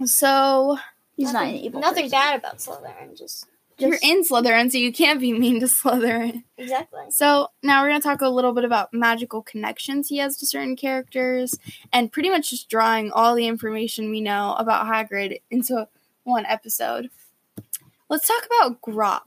[0.05, 0.79] so
[1.17, 1.81] He's not an Nothing- evil.
[1.81, 2.19] Nothing person.
[2.19, 3.19] bad about Slytherin.
[3.19, 3.47] Just
[3.79, 6.45] you're in Slytherin, so you can't be mean to Slytherin.
[6.57, 7.01] exactly.
[7.11, 10.77] So now we're gonna talk a little bit about magical connections he has to certain
[10.77, 11.59] characters,
[11.93, 15.89] and pretty much just drawing all the information we know about Hagrid into
[16.25, 17.11] one episode.
[18.09, 19.23] Let's talk about Grawp.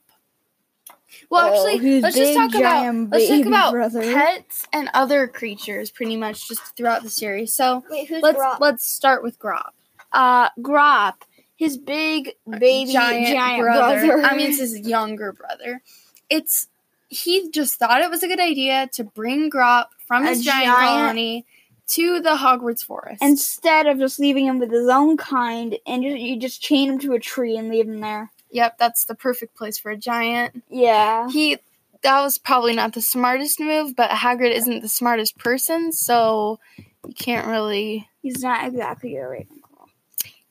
[1.30, 4.02] Well, Oh, actually, his let's just talk about let's talk about brother.
[4.02, 7.54] pets and other creatures, pretty much just throughout the series.
[7.54, 8.60] So Wait, who's let's Grawp?
[8.60, 9.72] let's start with Grawp,
[10.12, 11.14] Uh, Grawp,
[11.56, 14.22] his big baby giant, brother.
[14.26, 15.82] I mean, it's his younger brother.
[16.30, 16.68] It's
[17.10, 20.98] he just thought it was a good idea to bring Grawp from his giant, giant-
[21.06, 21.46] colony
[21.86, 23.22] to the Hogwarts forest.
[23.22, 26.98] instead of just leaving him with his own kind, and you, you just chain him
[27.00, 28.32] to a tree and leave him there.
[28.54, 30.64] Yep, that's the perfect place for a giant.
[30.70, 31.28] Yeah.
[31.30, 31.58] He
[32.04, 36.60] that was probably not the smartest move, but Hagrid isn't the smartest person, so
[37.06, 39.88] you can't really He's not exactly a Ravenclaw.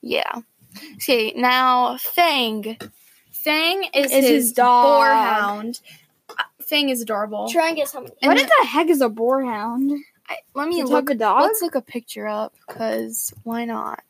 [0.03, 0.33] yeah.
[0.97, 2.77] Okay, now Fang.
[3.31, 4.87] Fang is, Is his, his dog.
[4.87, 5.81] boarhound.
[6.31, 7.49] Uh, Fang is adorable.
[7.49, 7.87] Try and many.
[8.23, 9.99] And What then- the heck is a boarhound?
[10.29, 11.43] I, let me look A dog?
[11.43, 14.03] Let's look a picture up because why not?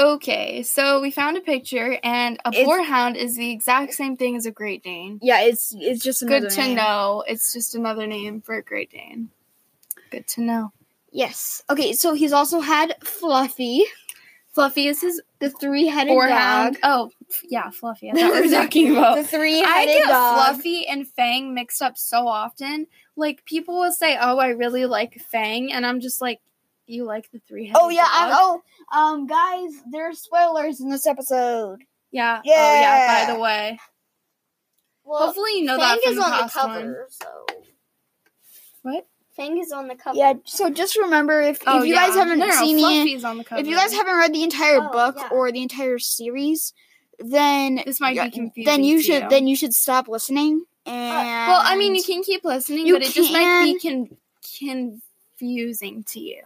[0.00, 4.36] Okay, so we found a picture, and a It's- boarhound is the exact same thing
[4.36, 5.18] as a Great Dane.
[5.22, 7.24] Yeah, it's it's just Good to know.
[7.26, 9.30] It's just another name for a Great Dane.
[10.10, 10.72] Good to know.
[11.10, 11.62] Yes.
[11.68, 13.82] Okay, so he's also had Fluffy,
[14.54, 16.72] Fluffy is his the three-headed boarhound.
[16.74, 16.76] dog.
[16.82, 17.10] Oh,
[17.48, 18.10] yeah, Fluffy.
[18.10, 19.16] I thought we were talking about.
[19.16, 20.34] the three-headed I get dog.
[20.54, 22.86] Fluffy and Fang mixed up so often.
[23.16, 26.40] Like people will say, "Oh, I really like Fang," and I'm just like,
[26.88, 28.62] "You like the three headed?" Oh yeah, I, oh
[28.96, 31.80] um guys, there are spoilers in this episode.
[32.10, 32.40] Yeah.
[32.44, 32.54] yeah.
[32.54, 32.80] Oh yeah.
[32.80, 33.26] Yeah.
[33.26, 33.78] By the way,
[35.04, 36.72] Well, hopefully you know Fang that from is the on the past one.
[36.80, 37.46] cover, so.
[38.82, 39.06] What?
[39.36, 40.16] Fang is on the cover.
[40.18, 42.06] Yeah, so just remember if, Oh, if you yeah.
[42.06, 43.60] guys haven't no, no, seen the Fluffy's on the cover.
[43.60, 45.28] if you guys haven't read the entire Oh, book yeah.
[45.30, 46.72] or the entire series,
[47.20, 48.64] then this might yeah, be confusing.
[48.64, 49.28] then you to should you.
[49.28, 50.64] then you should stop listening.
[50.86, 50.94] And
[51.52, 54.06] well, I mean, you can keep listening, but it just might be can-
[54.58, 55.02] con-
[55.38, 56.42] confusing to you.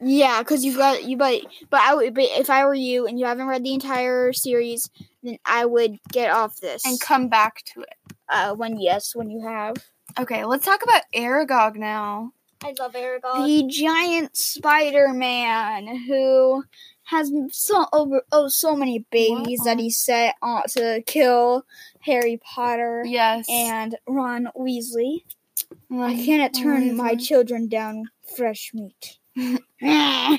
[0.00, 1.40] Yeah, because you've got you, but
[1.70, 4.90] but I would, but if I were you and you haven't read the entire series,
[5.22, 7.94] then I would get off this And come back to it.
[8.28, 9.76] uh, when yes, when you have
[10.18, 12.32] Okay, let's talk about Aragog now.
[12.64, 13.46] I love Aragog.
[13.46, 16.64] the giant Spider Man who
[17.04, 21.64] has so over oh so many babies that he set on to kill
[22.00, 23.46] Harry Potter Yes.
[23.48, 25.22] and Ron Weasley.
[25.70, 28.04] I Ron cannot turn my children down
[28.36, 29.18] fresh meat.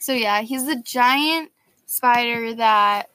[0.00, 1.52] So yeah, he's the giant
[1.86, 3.08] spider that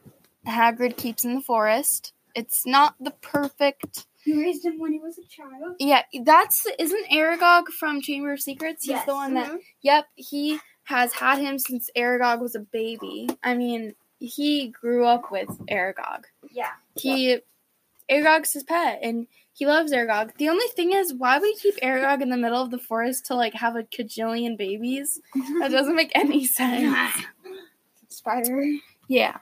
[0.47, 2.13] Hagrid keeps in the forest.
[2.33, 4.05] It's not the perfect.
[4.23, 5.75] He raised him when he was a child.
[5.79, 8.83] Yeah, that's isn't Aragog from Chamber of Secrets?
[8.85, 9.05] He's Yes.
[9.05, 9.51] the one that.
[9.51, 9.59] Mhm.
[9.81, 13.29] Yep, he has had him since Aragog was a baby.
[13.43, 16.23] I mean, he grew up with Aragog.
[16.51, 16.71] Yeah.
[16.95, 17.39] He
[18.09, 19.27] Aragog's his pet, and
[19.57, 20.37] he loves Aragog.
[20.37, 23.25] The only thing is, why would he keep Aragog in the middle of the forest
[23.25, 25.19] to like have a cajillion babies?
[25.59, 27.23] That doesn't make any sense.
[28.07, 28.63] Spider.
[29.07, 29.37] Yeah.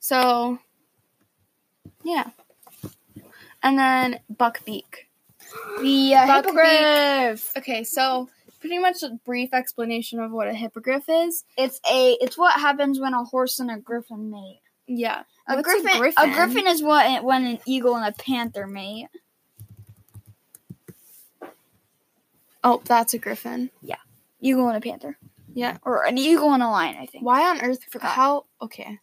[0.00, 0.58] So,
[2.02, 2.30] yeah.
[3.62, 5.04] And then Buckbeak.
[5.82, 7.54] The uh, hippogriff.
[7.54, 11.44] Okay, so pretty much a brief explanation of what a hippogriff is.
[11.58, 12.16] It's a.
[12.22, 14.62] It's what happens when a horse and a griffin mate.
[14.88, 15.22] Yeah.
[15.46, 16.30] A griffin, a griffin?
[16.30, 19.08] A griffin is what when an eagle and a panther mate.
[22.64, 23.70] Oh, that's a griffin.
[23.82, 23.96] Yeah.
[24.40, 25.16] Eagle and a panther.
[25.54, 25.78] Yeah.
[25.84, 27.24] Or an eagle and a lion, I think.
[27.24, 27.84] Why on earth?
[27.90, 28.10] Forgot.
[28.10, 28.44] How?
[28.60, 28.98] Okay.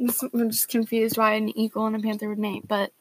[0.00, 2.92] I'm just confused why an eagle and a panther would mate, but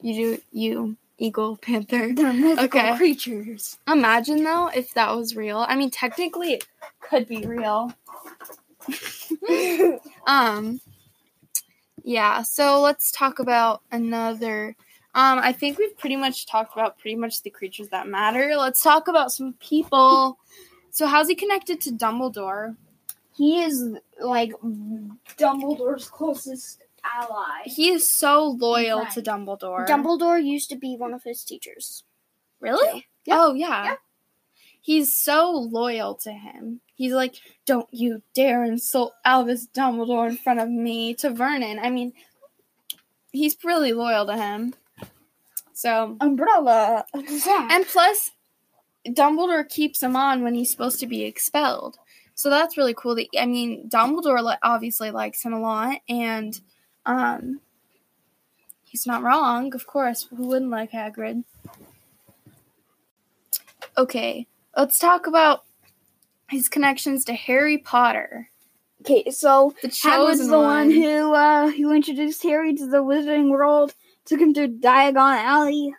[0.00, 2.12] you do you eagle panther.
[2.14, 2.96] They're mythical Okay.
[2.96, 3.78] creatures.
[3.86, 5.58] Imagine though if that was real.
[5.68, 6.66] I mean, technically it
[7.00, 7.92] could be real.
[10.26, 10.80] um
[12.02, 14.76] yeah, so let's talk about another
[15.14, 18.54] um I think we've pretty much talked about pretty much the creatures that matter.
[18.56, 20.38] Let's talk about some people.
[20.90, 22.76] So how's he connected to Dumbledore?
[23.36, 24.52] He is like
[25.36, 27.62] Dumbledore's closest ally.
[27.64, 29.12] He is so loyal Right.
[29.12, 29.86] to Dumbledore.
[29.88, 32.04] Dumbledore used to be one of his teachers.
[32.60, 33.06] Really?
[33.24, 33.36] Yeah.
[33.40, 33.84] Oh yeah.
[33.84, 33.94] Yeah.
[34.84, 36.82] He's so loyal to him.
[36.94, 41.88] He's like, "Don't you dare insult Albus Dumbledore in front of me." To Vernon, I
[41.88, 42.12] mean,
[43.32, 44.74] he's really loyal to him.
[45.72, 47.06] So, Umbrella.
[47.14, 48.32] and plus,
[49.08, 51.96] Dumbledore keeps him on when he's supposed to be expelled.
[52.34, 53.14] So that's really cool.
[53.14, 56.60] That I mean, Dumbledore li- obviously likes him a lot, and
[57.06, 57.62] um,
[58.82, 59.74] he's not wrong.
[59.74, 61.44] Of course, who wouldn't like Hagrid?
[63.96, 64.46] Okay,
[64.76, 65.64] let's talk about
[66.48, 68.50] his connections to Harry Potter.
[69.00, 70.66] Okay, so The Hagrid's chosen the one.
[70.66, 73.94] one who uh who introduced Harry to the Wizarding World,
[74.24, 75.94] took him through Diagon Alley,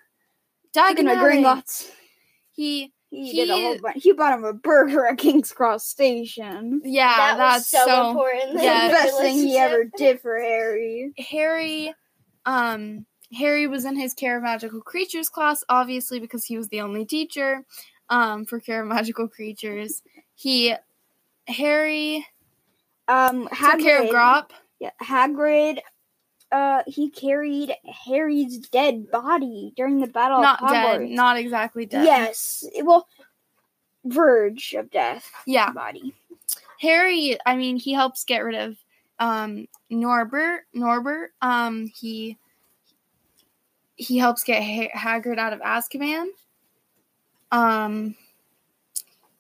[0.74, 1.44] took him Diagon to Alley.
[1.44, 1.90] Gringotts.
[2.52, 4.02] He, He, He- did a whole bunch.
[4.04, 6.82] He bought him a burger at King's Cross Station.
[6.84, 8.64] yeah, that that's was so, so important.
[8.64, 8.88] yeah.
[8.88, 11.14] the best thing he ever did for Harry.
[11.30, 11.94] Harry
[12.46, 16.82] um Harry was in his Care of Magical Creatures class, obviously because he was the
[16.82, 17.66] only teacher
[18.10, 20.02] um for Care of Magical Creatures.
[20.36, 20.74] He
[21.48, 22.26] Harry
[23.08, 24.50] Um, took care of Hagrid- Grawp.
[24.80, 25.80] Yeah, Hagrid.
[26.52, 27.74] Uh, he carried
[28.06, 32.06] Harry's dead body during the battle Not of dead, not exactly dead.
[32.06, 33.08] Yes, well,
[34.06, 35.30] verge of death.
[35.46, 35.72] Yeah.
[35.72, 36.14] body.
[36.80, 38.78] Harry, I mean, he helps get rid of
[39.20, 40.62] um Norbert.
[40.74, 42.38] Norbert, um, he
[43.96, 46.28] he helps get ha- Hagrid out of Azkaban.
[47.52, 48.16] Um,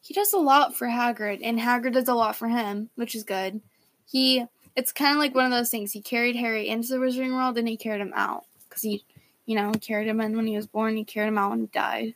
[0.01, 3.23] he does a lot for Hagrid, and Hagrid does a lot for him, which is
[3.23, 3.59] good.
[4.05, 4.45] He,
[4.75, 5.91] it's kind of like one of those things.
[5.91, 9.03] He carried Harry into the Wizarding World, and he carried him out because he,
[9.45, 10.95] you know, carried him in when he was born.
[10.95, 12.13] He carried him out when he died.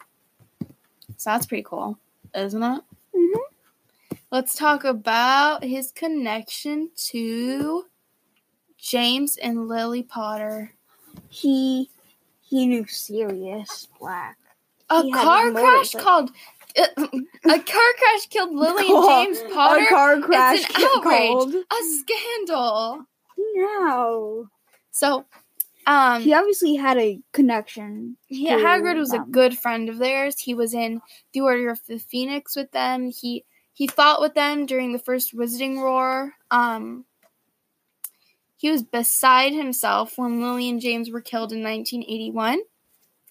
[1.18, 1.98] So that's pretty cool,
[2.36, 2.82] isn't it?
[3.16, 3.40] Mhm.
[4.32, 7.88] Let's talk about his connection to
[8.78, 10.74] James and Lily Potter.
[11.30, 11.90] He
[12.42, 14.39] he knew Sirius Black.
[14.90, 16.32] A He car crash called.
[16.78, 19.84] a car crash killed Lily and James Potter.
[19.84, 20.60] A car crash.
[20.60, 21.28] It's an outrage.
[21.30, 23.06] called- A scandal.
[23.56, 24.48] No.
[24.92, 25.26] So,
[25.88, 28.18] um, He obviously had a connection.
[28.30, 30.40] Yeah, Hagrid was a good friend of theirs.
[30.40, 31.02] He was in
[31.34, 33.10] the Order of the Phoenix with them.
[33.12, 36.34] He he fought with them during the first Wizarding War.
[36.52, 37.06] Um,
[38.58, 42.60] he was beside himself when Lily and James were killed in 1981,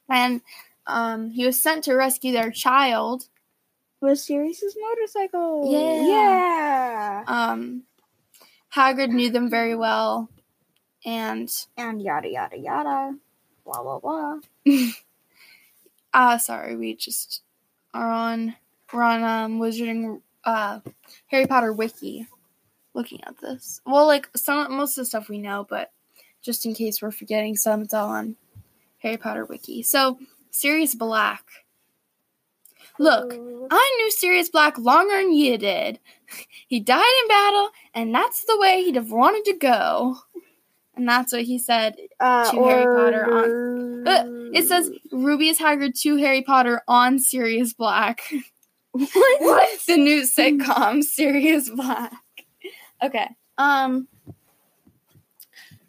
[0.09, 0.41] and
[0.89, 3.29] um, he was sent to rescue their child.
[4.01, 5.71] Was Sirius's motorcycle.
[5.71, 6.07] Yeah.
[6.07, 7.25] Yeah.
[7.27, 7.83] Um,
[8.75, 10.29] Hagrid knew them very well,
[11.05, 13.17] and And yada yada yada.
[13.65, 14.39] Blah blah blah.
[16.15, 17.43] ah, sorry, we just
[17.93, 18.57] are on
[18.93, 20.81] we're on um Wizarding uh
[21.27, 22.27] Harry Potter wiki
[22.95, 23.81] looking at this.
[23.85, 25.93] Well, like some most of the stuff we know, but
[26.41, 28.37] just in case we're forgetting some, it's all on
[28.99, 29.83] Harry Potter wiki.
[29.83, 30.19] So
[30.51, 31.45] Sirius Black.
[32.99, 33.33] Look,
[33.71, 36.01] I knew Sirius Black longer than you did.
[36.69, 40.19] He died in battle, and that's the way he'd have wanted to go.
[40.95, 41.97] And that's what he said.
[42.21, 44.07] Uh, To Harry Potter on.
[44.07, 48.21] Uh, it says Rubeus Hagrid to Harry Potter on Sirius Black.
[48.93, 49.69] what?
[49.87, 52.13] the new sitcom Sirius Black.
[53.03, 53.29] Okay.
[53.57, 54.09] Um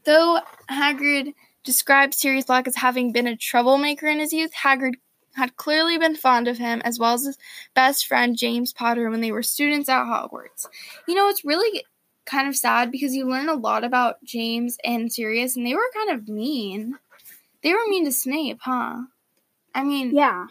[0.06, 0.40] though
[0.70, 1.34] Hagrid
[1.70, 4.96] described Sirius Black as having been a troublemaker in his youth, Hagrid
[5.36, 7.38] had clearly been fond of him as well as his
[7.76, 10.66] best friend James Potter when they were students at Hogwarts.
[11.08, 11.84] You know, it's really
[12.26, 15.92] kind of sad because you learn a lot about James and Sirius and they were
[15.94, 16.98] kind of mean.
[17.62, 19.04] They were mean to Snape, huh?
[19.76, 20.48] I mean, Yeah.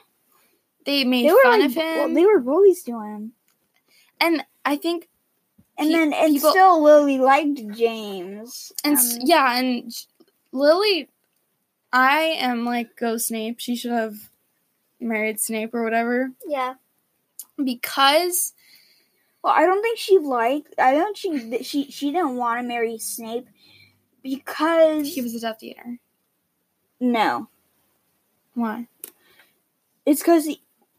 [0.86, 1.96] they made They were fun like, of him.
[1.98, 3.32] well, they were bullies to him.
[4.20, 5.08] and I think
[5.76, 8.72] And Pe- then and people- still Lily liked James.
[8.84, 9.92] And Um, yeah, and
[10.52, 11.08] Lily,
[11.92, 13.60] I am like go Snape.
[13.60, 14.14] She should have
[15.00, 16.74] married Snape or whatever Yeah.
[17.62, 18.52] because
[19.42, 20.74] well, I don't think she liked.
[20.78, 23.48] I don't think she she she didn't want to marry Snape
[24.22, 25.98] because he was a Death Eater.
[27.00, 27.48] no,
[28.54, 28.88] Why?
[30.04, 30.48] it's because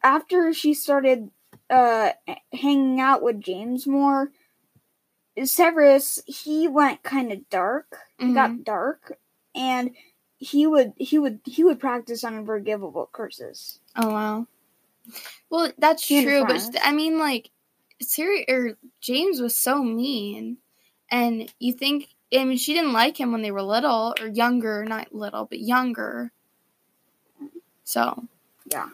[0.04, 1.30] after she started
[1.70, 2.12] uh
[2.54, 4.32] hanging out with James more,
[5.43, 7.97] Severus he went kind of dark.
[8.18, 8.34] He Mhm.
[8.34, 9.18] got dark,
[9.56, 9.91] and
[10.38, 13.80] he would he would he would practice unforgivable curses.
[13.95, 14.47] Oh wow.
[15.50, 16.62] Well, that's He true, but.
[16.84, 17.50] I mean, like,
[18.02, 20.58] Siri or James was so mean,
[21.12, 24.86] and you think I mean she didn't like him when they were little or younger,
[24.86, 26.32] not little, but younger.
[27.84, 28.28] So
[28.72, 28.89] Yeah.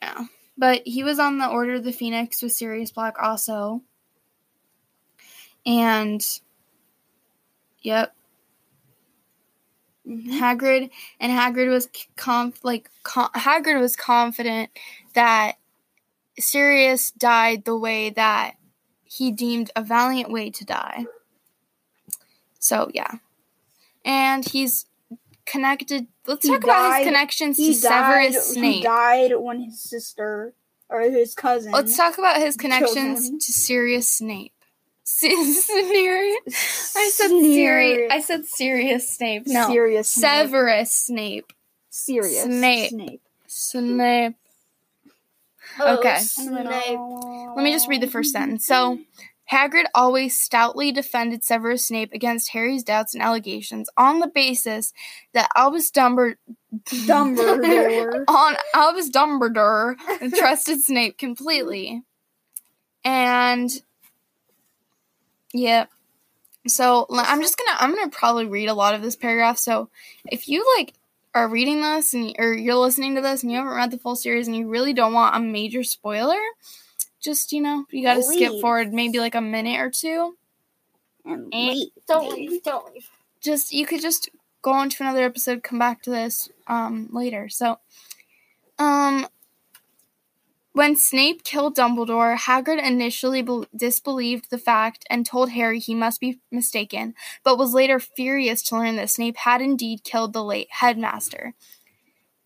[0.00, 0.26] Yeah.
[0.58, 3.82] But he was on the Order of the Phoenix with Sirius Black also.
[5.66, 6.24] And
[7.82, 8.14] yep,
[10.06, 10.40] Mm-hmm.
[10.40, 14.70] Hagrid and Hagrid was conf like Hagrid was confident
[15.14, 15.56] that
[16.38, 18.54] Sirius died the way that
[19.04, 21.06] he deemed a valiant way to die.
[22.58, 23.14] So yeah.
[24.04, 24.86] And he's
[25.44, 28.32] connected let's He talk about his connections to died.
[28.32, 30.54] Severus He died when his sister
[30.88, 31.72] or his cousin.
[31.72, 34.52] Let's talk about his connections to Sirius Snape.
[35.08, 35.68] Sirius.
[36.96, 38.10] I said Siri.
[38.10, 39.44] I said Sirius Snape.
[39.46, 40.22] No, Serious Snape.
[40.24, 41.52] Severus Snape.
[41.90, 42.90] Serious Snape.
[42.90, 43.20] Snape.
[43.46, 44.34] Snape.
[45.78, 46.18] Oh, Okay.
[46.18, 46.98] Snape.
[47.56, 48.66] Let me just read the first sentence.
[48.66, 48.98] So,
[49.50, 54.92] Hagrid always stoutly defended Severus Snape against Harry's doubts and allegations on the basis
[55.34, 56.34] that Albus Dumbledore,
[56.84, 58.24] Dumbledore.
[58.28, 59.94] on Albus Dumbledore
[60.36, 62.02] trusted Snape completely.
[63.04, 63.70] And
[65.58, 65.86] yeah.
[66.66, 69.58] So I'm just gonna I'm gonna probably read a lot of this paragraph.
[69.58, 69.88] So
[70.24, 70.94] if you like
[71.34, 74.16] are reading this and or you're listening to this and you haven't read the full
[74.16, 76.40] series and you really don't want a major spoiler,
[77.20, 80.36] just you know you got to skip forward maybe like a minute or two.
[81.24, 81.72] And Eh.
[81.72, 81.88] leave.
[82.08, 82.62] Don't leave.
[82.62, 83.10] Don't leave.
[83.40, 84.28] Just you could just
[84.62, 87.48] go on to another episode, come back to this um later.
[87.48, 87.78] So,
[88.78, 89.28] um.
[90.76, 96.20] When Snape killed Dumbledore, Hagrid initially bel disbelieved the fact and told Harry he must
[96.20, 100.68] be mistaken, but was later furious to learn that Snape had indeed killed the late
[100.68, 101.54] headmaster.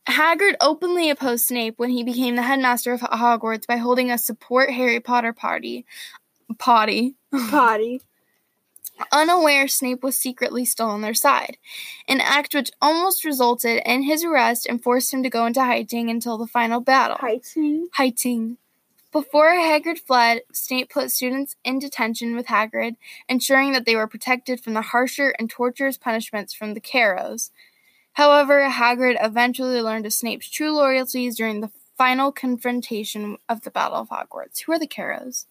[0.08, 4.70] Hagrid openly opposed Snape when he became the headmaster of Hogwarts by holding a support
[4.70, 5.84] Harry Potter party.
[6.56, 7.16] Potty.
[7.50, 8.00] Potty.
[9.12, 11.56] Unaware Snape was secretly still on their side,
[12.08, 16.10] an act which almost resulted in his arrest and forced him to go into hiding
[16.10, 17.16] until the final battle.
[17.18, 17.88] Heighting.
[17.94, 18.58] Hiding.
[19.12, 22.94] Before Hagrid fled, Snape put students in detention with Hagrid,
[23.28, 27.50] ensuring that they were protected from the harsher and torturous punishments from the Carrows.
[28.12, 33.98] However, Hagrid eventually learned of Snape's true loyalties during the final confrontation of the Battle
[33.98, 34.62] of Hogwarts.
[34.62, 35.46] Who are the Carrows?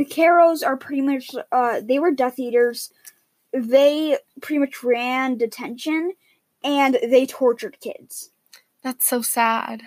[0.00, 2.90] The Carrows are pretty much uh they were Death Eaters.
[3.52, 6.14] They pretty much ran detention
[6.64, 8.30] and they tortured kids.
[8.82, 9.82] That's so sad.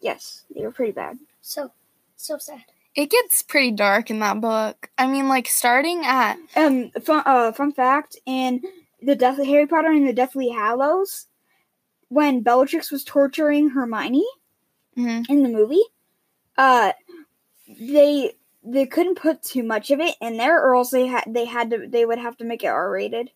[0.00, 1.20] Yes, they were pretty bad.
[1.42, 1.70] So,
[2.16, 2.64] so sad.
[2.96, 4.90] It gets pretty dark in that book.
[4.98, 8.62] I mean, like starting at Um fun uh fun fact in
[9.00, 11.28] the Death Harry Potter and the Deathly Hallows
[12.08, 14.26] when Bellatrix was torturing Hermione
[14.98, 15.24] mhm.
[15.28, 15.84] in the movie,
[16.58, 16.94] uh
[17.78, 18.32] they
[18.64, 21.70] they couldn't put too much of it in there or else they had they had
[21.70, 23.30] to they would have to make it R rated.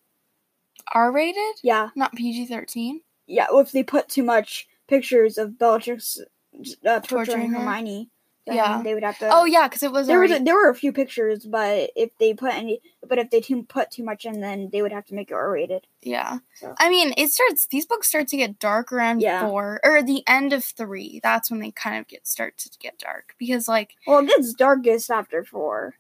[0.95, 1.91] R rated, Yeah.
[1.97, 3.01] not PG thirteen.
[3.27, 6.19] Yeah, Well, if they put too much pictures of Bellatrix
[6.87, 7.59] uh, torturing, Torturing her?
[7.61, 8.11] Hermione.
[8.55, 8.81] Yeah.
[8.83, 9.29] they would have to.
[9.33, 12.11] Oh yeah, because it was there was a, there were a few pictures, but if
[12.21, 15.05] they put any, but if they too, put too much in, then they would have
[15.07, 15.87] to make it R rated.
[16.03, 16.39] yeah.
[16.55, 17.67] So- I mean, it starts.
[17.67, 19.49] These books start to get dark around Yeah.
[19.49, 21.19] four or the end of three.
[21.23, 24.55] That's when they kind of get start to get dark because like Well, it gets
[24.55, 25.97] darkest after four.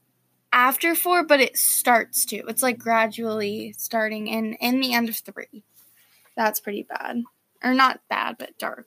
[0.53, 2.36] after four, but it starts to.
[2.49, 5.64] It's like gradually starting in in the end of three.
[6.36, 7.22] That's pretty bad,
[7.64, 8.86] or not bad, but dark.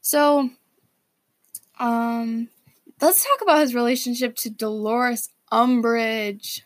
[0.00, 0.50] So,
[1.80, 2.48] um,
[3.00, 6.60] let's talk about his relationship to Dolores Umbridge.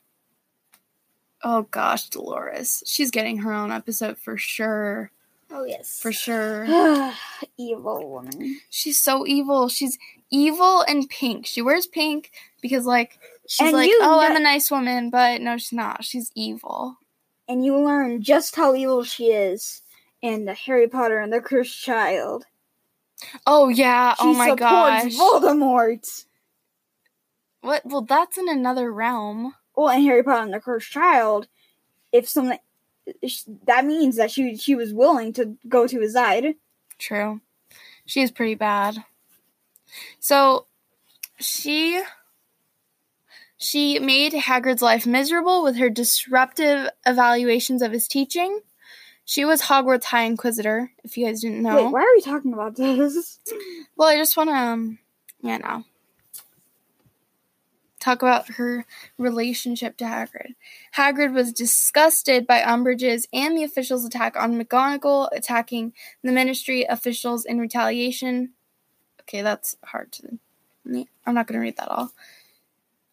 [1.43, 5.11] Oh gosh, Dolores, she's getting her own episode for sure,
[5.51, 5.99] Oh yes.
[6.01, 6.65] for sure.
[7.59, 8.61] Evil woman.
[8.71, 9.69] She's so evil.
[9.69, 9.99] She's
[10.31, 11.47] evil and pink.
[11.47, 15.59] She wears pink because like she's And like, oh, I'm a nice woman, but no,
[15.59, 16.03] she's not.
[16.05, 16.97] She's evil.
[17.47, 19.83] And you learn just how evil she is
[20.23, 22.47] in the Harry Potter and the Cursed Child.
[23.47, 24.15] Oh yeah.
[24.19, 25.17] Oh, she oh my supports gosh.
[25.17, 26.25] Voldemort.
[27.61, 27.83] What?
[27.85, 29.55] Well, that's in another realm.
[29.77, 31.49] Well, in Harry Potter and the Cursed Child,
[32.12, 32.59] if something
[33.67, 36.55] that means that she she was willing to go to his side.
[36.99, 37.41] True.
[38.07, 39.05] She is pretty bad.
[40.21, 40.67] So
[41.39, 42.03] she
[43.57, 48.61] she made Hagrid's life miserable with her disruptive evaluations of his teaching.
[49.25, 51.77] She was Hogwarts High Inquisitor, if you guys didn't know.
[51.77, 53.39] Wait, why are we talking about this?
[53.97, 54.99] Well, I just want to, um,
[55.41, 55.85] yeah, no.
[58.01, 58.85] Talk about her
[59.18, 60.57] relationship to Hagrid.
[60.97, 65.93] Hagrid was disgusted by Umbridge's and the officials' attack on McGonagall, attacking
[66.25, 68.51] the Ministry officials in retaliation.
[69.22, 70.39] Okay, that's hard to.
[71.25, 72.12] I'm not going to read that all.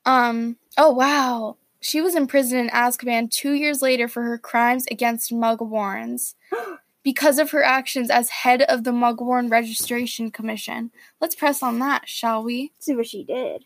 [0.05, 0.57] Um.
[0.78, 6.36] Oh wow, she was imprisoned in Azkaban two years later for her crimes against Muggle-borns
[7.03, 10.91] because of her actions as head of the Muggle-born Registration Commission.
[11.19, 12.71] Let's press on that, shall we?
[12.79, 13.65] see what she did.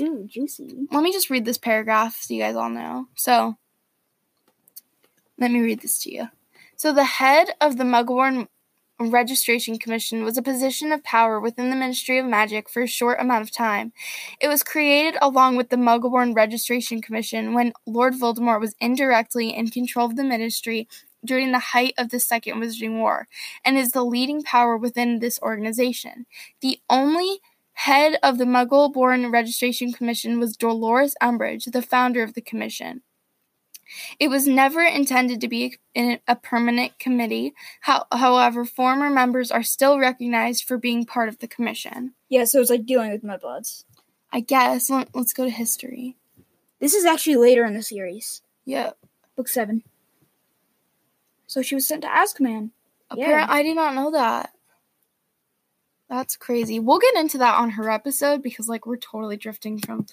[0.00, 0.88] Ooh, juicy.
[0.90, 3.06] Let me just read this paragraph so you guys all know.
[3.14, 3.56] So,
[5.38, 6.28] let me read this to you.
[6.74, 8.48] So, the head of the Muggle-born
[9.00, 13.20] Registration Commission was a position of power within the Ministry of Magic for a short
[13.20, 13.92] amount of time.
[14.40, 19.68] It was created along with the Muggle-born Registration Commission when Lord Voldemort was indirectly in
[19.68, 20.88] control of the ministry
[21.24, 23.26] during the height of the Second Wizarding War,
[23.64, 26.26] and is the leading power within this organization.
[26.60, 27.40] The only
[27.72, 33.02] head of the Muggle Born Registration Commission was Dolores Umbridge, the founder of the commission.
[34.18, 37.54] It was never intended to be a, a permanent committee.
[37.82, 42.14] How, however, former members are still recognized for being part of the commission.
[42.28, 43.84] Yeah, so it's like dealing with mudbloods.
[44.32, 44.90] I guess.
[44.90, 46.16] Let, let's go to history.
[46.80, 48.98] This is actually later in the series, Yep.
[49.36, 49.82] book seven.
[51.46, 52.70] So she was sent to Azkaban.
[53.14, 53.24] Yeah.
[53.24, 54.50] Apparently, I did not know that.
[56.08, 56.78] That's crazy.
[56.80, 60.06] We'll get into that on her episode because, like, we're totally drifting from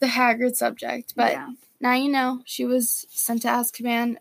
[0.00, 1.14] the Hagrid subject.
[1.16, 1.48] But yeah.
[1.82, 4.16] Now you know she was sent to Azkaban.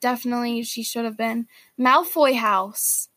[0.00, 1.46] Definitely, she should have been
[1.80, 3.08] Malfoy House.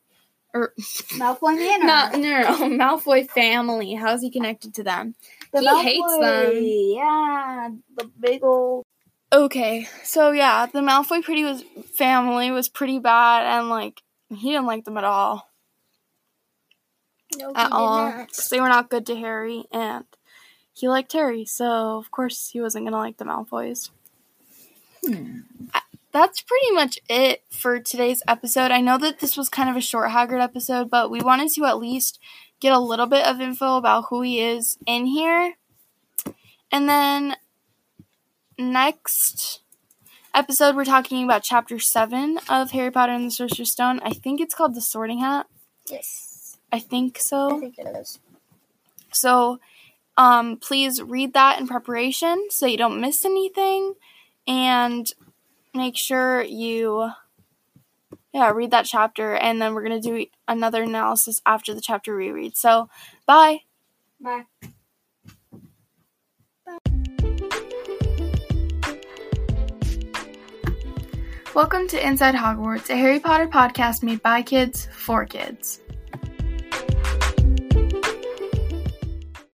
[0.53, 0.73] Or er,
[1.19, 1.85] Malfoy Manor.
[1.85, 3.95] no, no, no, Malfoy family.
[3.95, 5.15] How's he connected to them?
[5.51, 6.63] The he hates them.
[6.63, 8.85] Yeah, the big old.
[9.33, 11.63] Okay, so yeah, the Malfoy pretty was
[11.95, 15.49] family was pretty bad, and like he didn't like them at all.
[17.37, 18.27] No, at all not.
[18.33, 20.05] 'cause they were not good to Harry, and
[20.77, 23.89] he liked Harry, so of course he wasn't gonna like the Malfoys.
[25.03, 25.39] Hmm.
[26.11, 28.71] That's pretty much it for today's episode.
[28.71, 31.65] I know that this was kind of a short Hagrid episode, but we wanted to
[31.65, 32.19] at least
[32.59, 35.55] get a little bit of info about who he is in here.
[36.71, 37.35] And then
[38.57, 39.61] next
[40.33, 43.99] episode, we're talking about chapter 7 of Harry Potter and the Sorcerer's Stone.
[44.03, 45.47] I think it's called The Sorting Hat.
[45.87, 47.57] Yes, I think so.
[47.57, 48.19] I think it is.
[49.11, 49.59] So,
[50.17, 53.93] um, please read that in preparation so you don't miss anything,
[54.47, 55.11] and
[55.73, 57.11] make sure you,
[58.33, 62.57] yeah, read that chapter, and then we're gonna do another analysis after the chapter reread.
[62.57, 62.89] So,
[63.25, 63.61] bye.
[64.19, 64.45] Bye.
[71.53, 75.81] Welcome to Inside Hogwarts, a Harry Potter podcast made by kids for kids.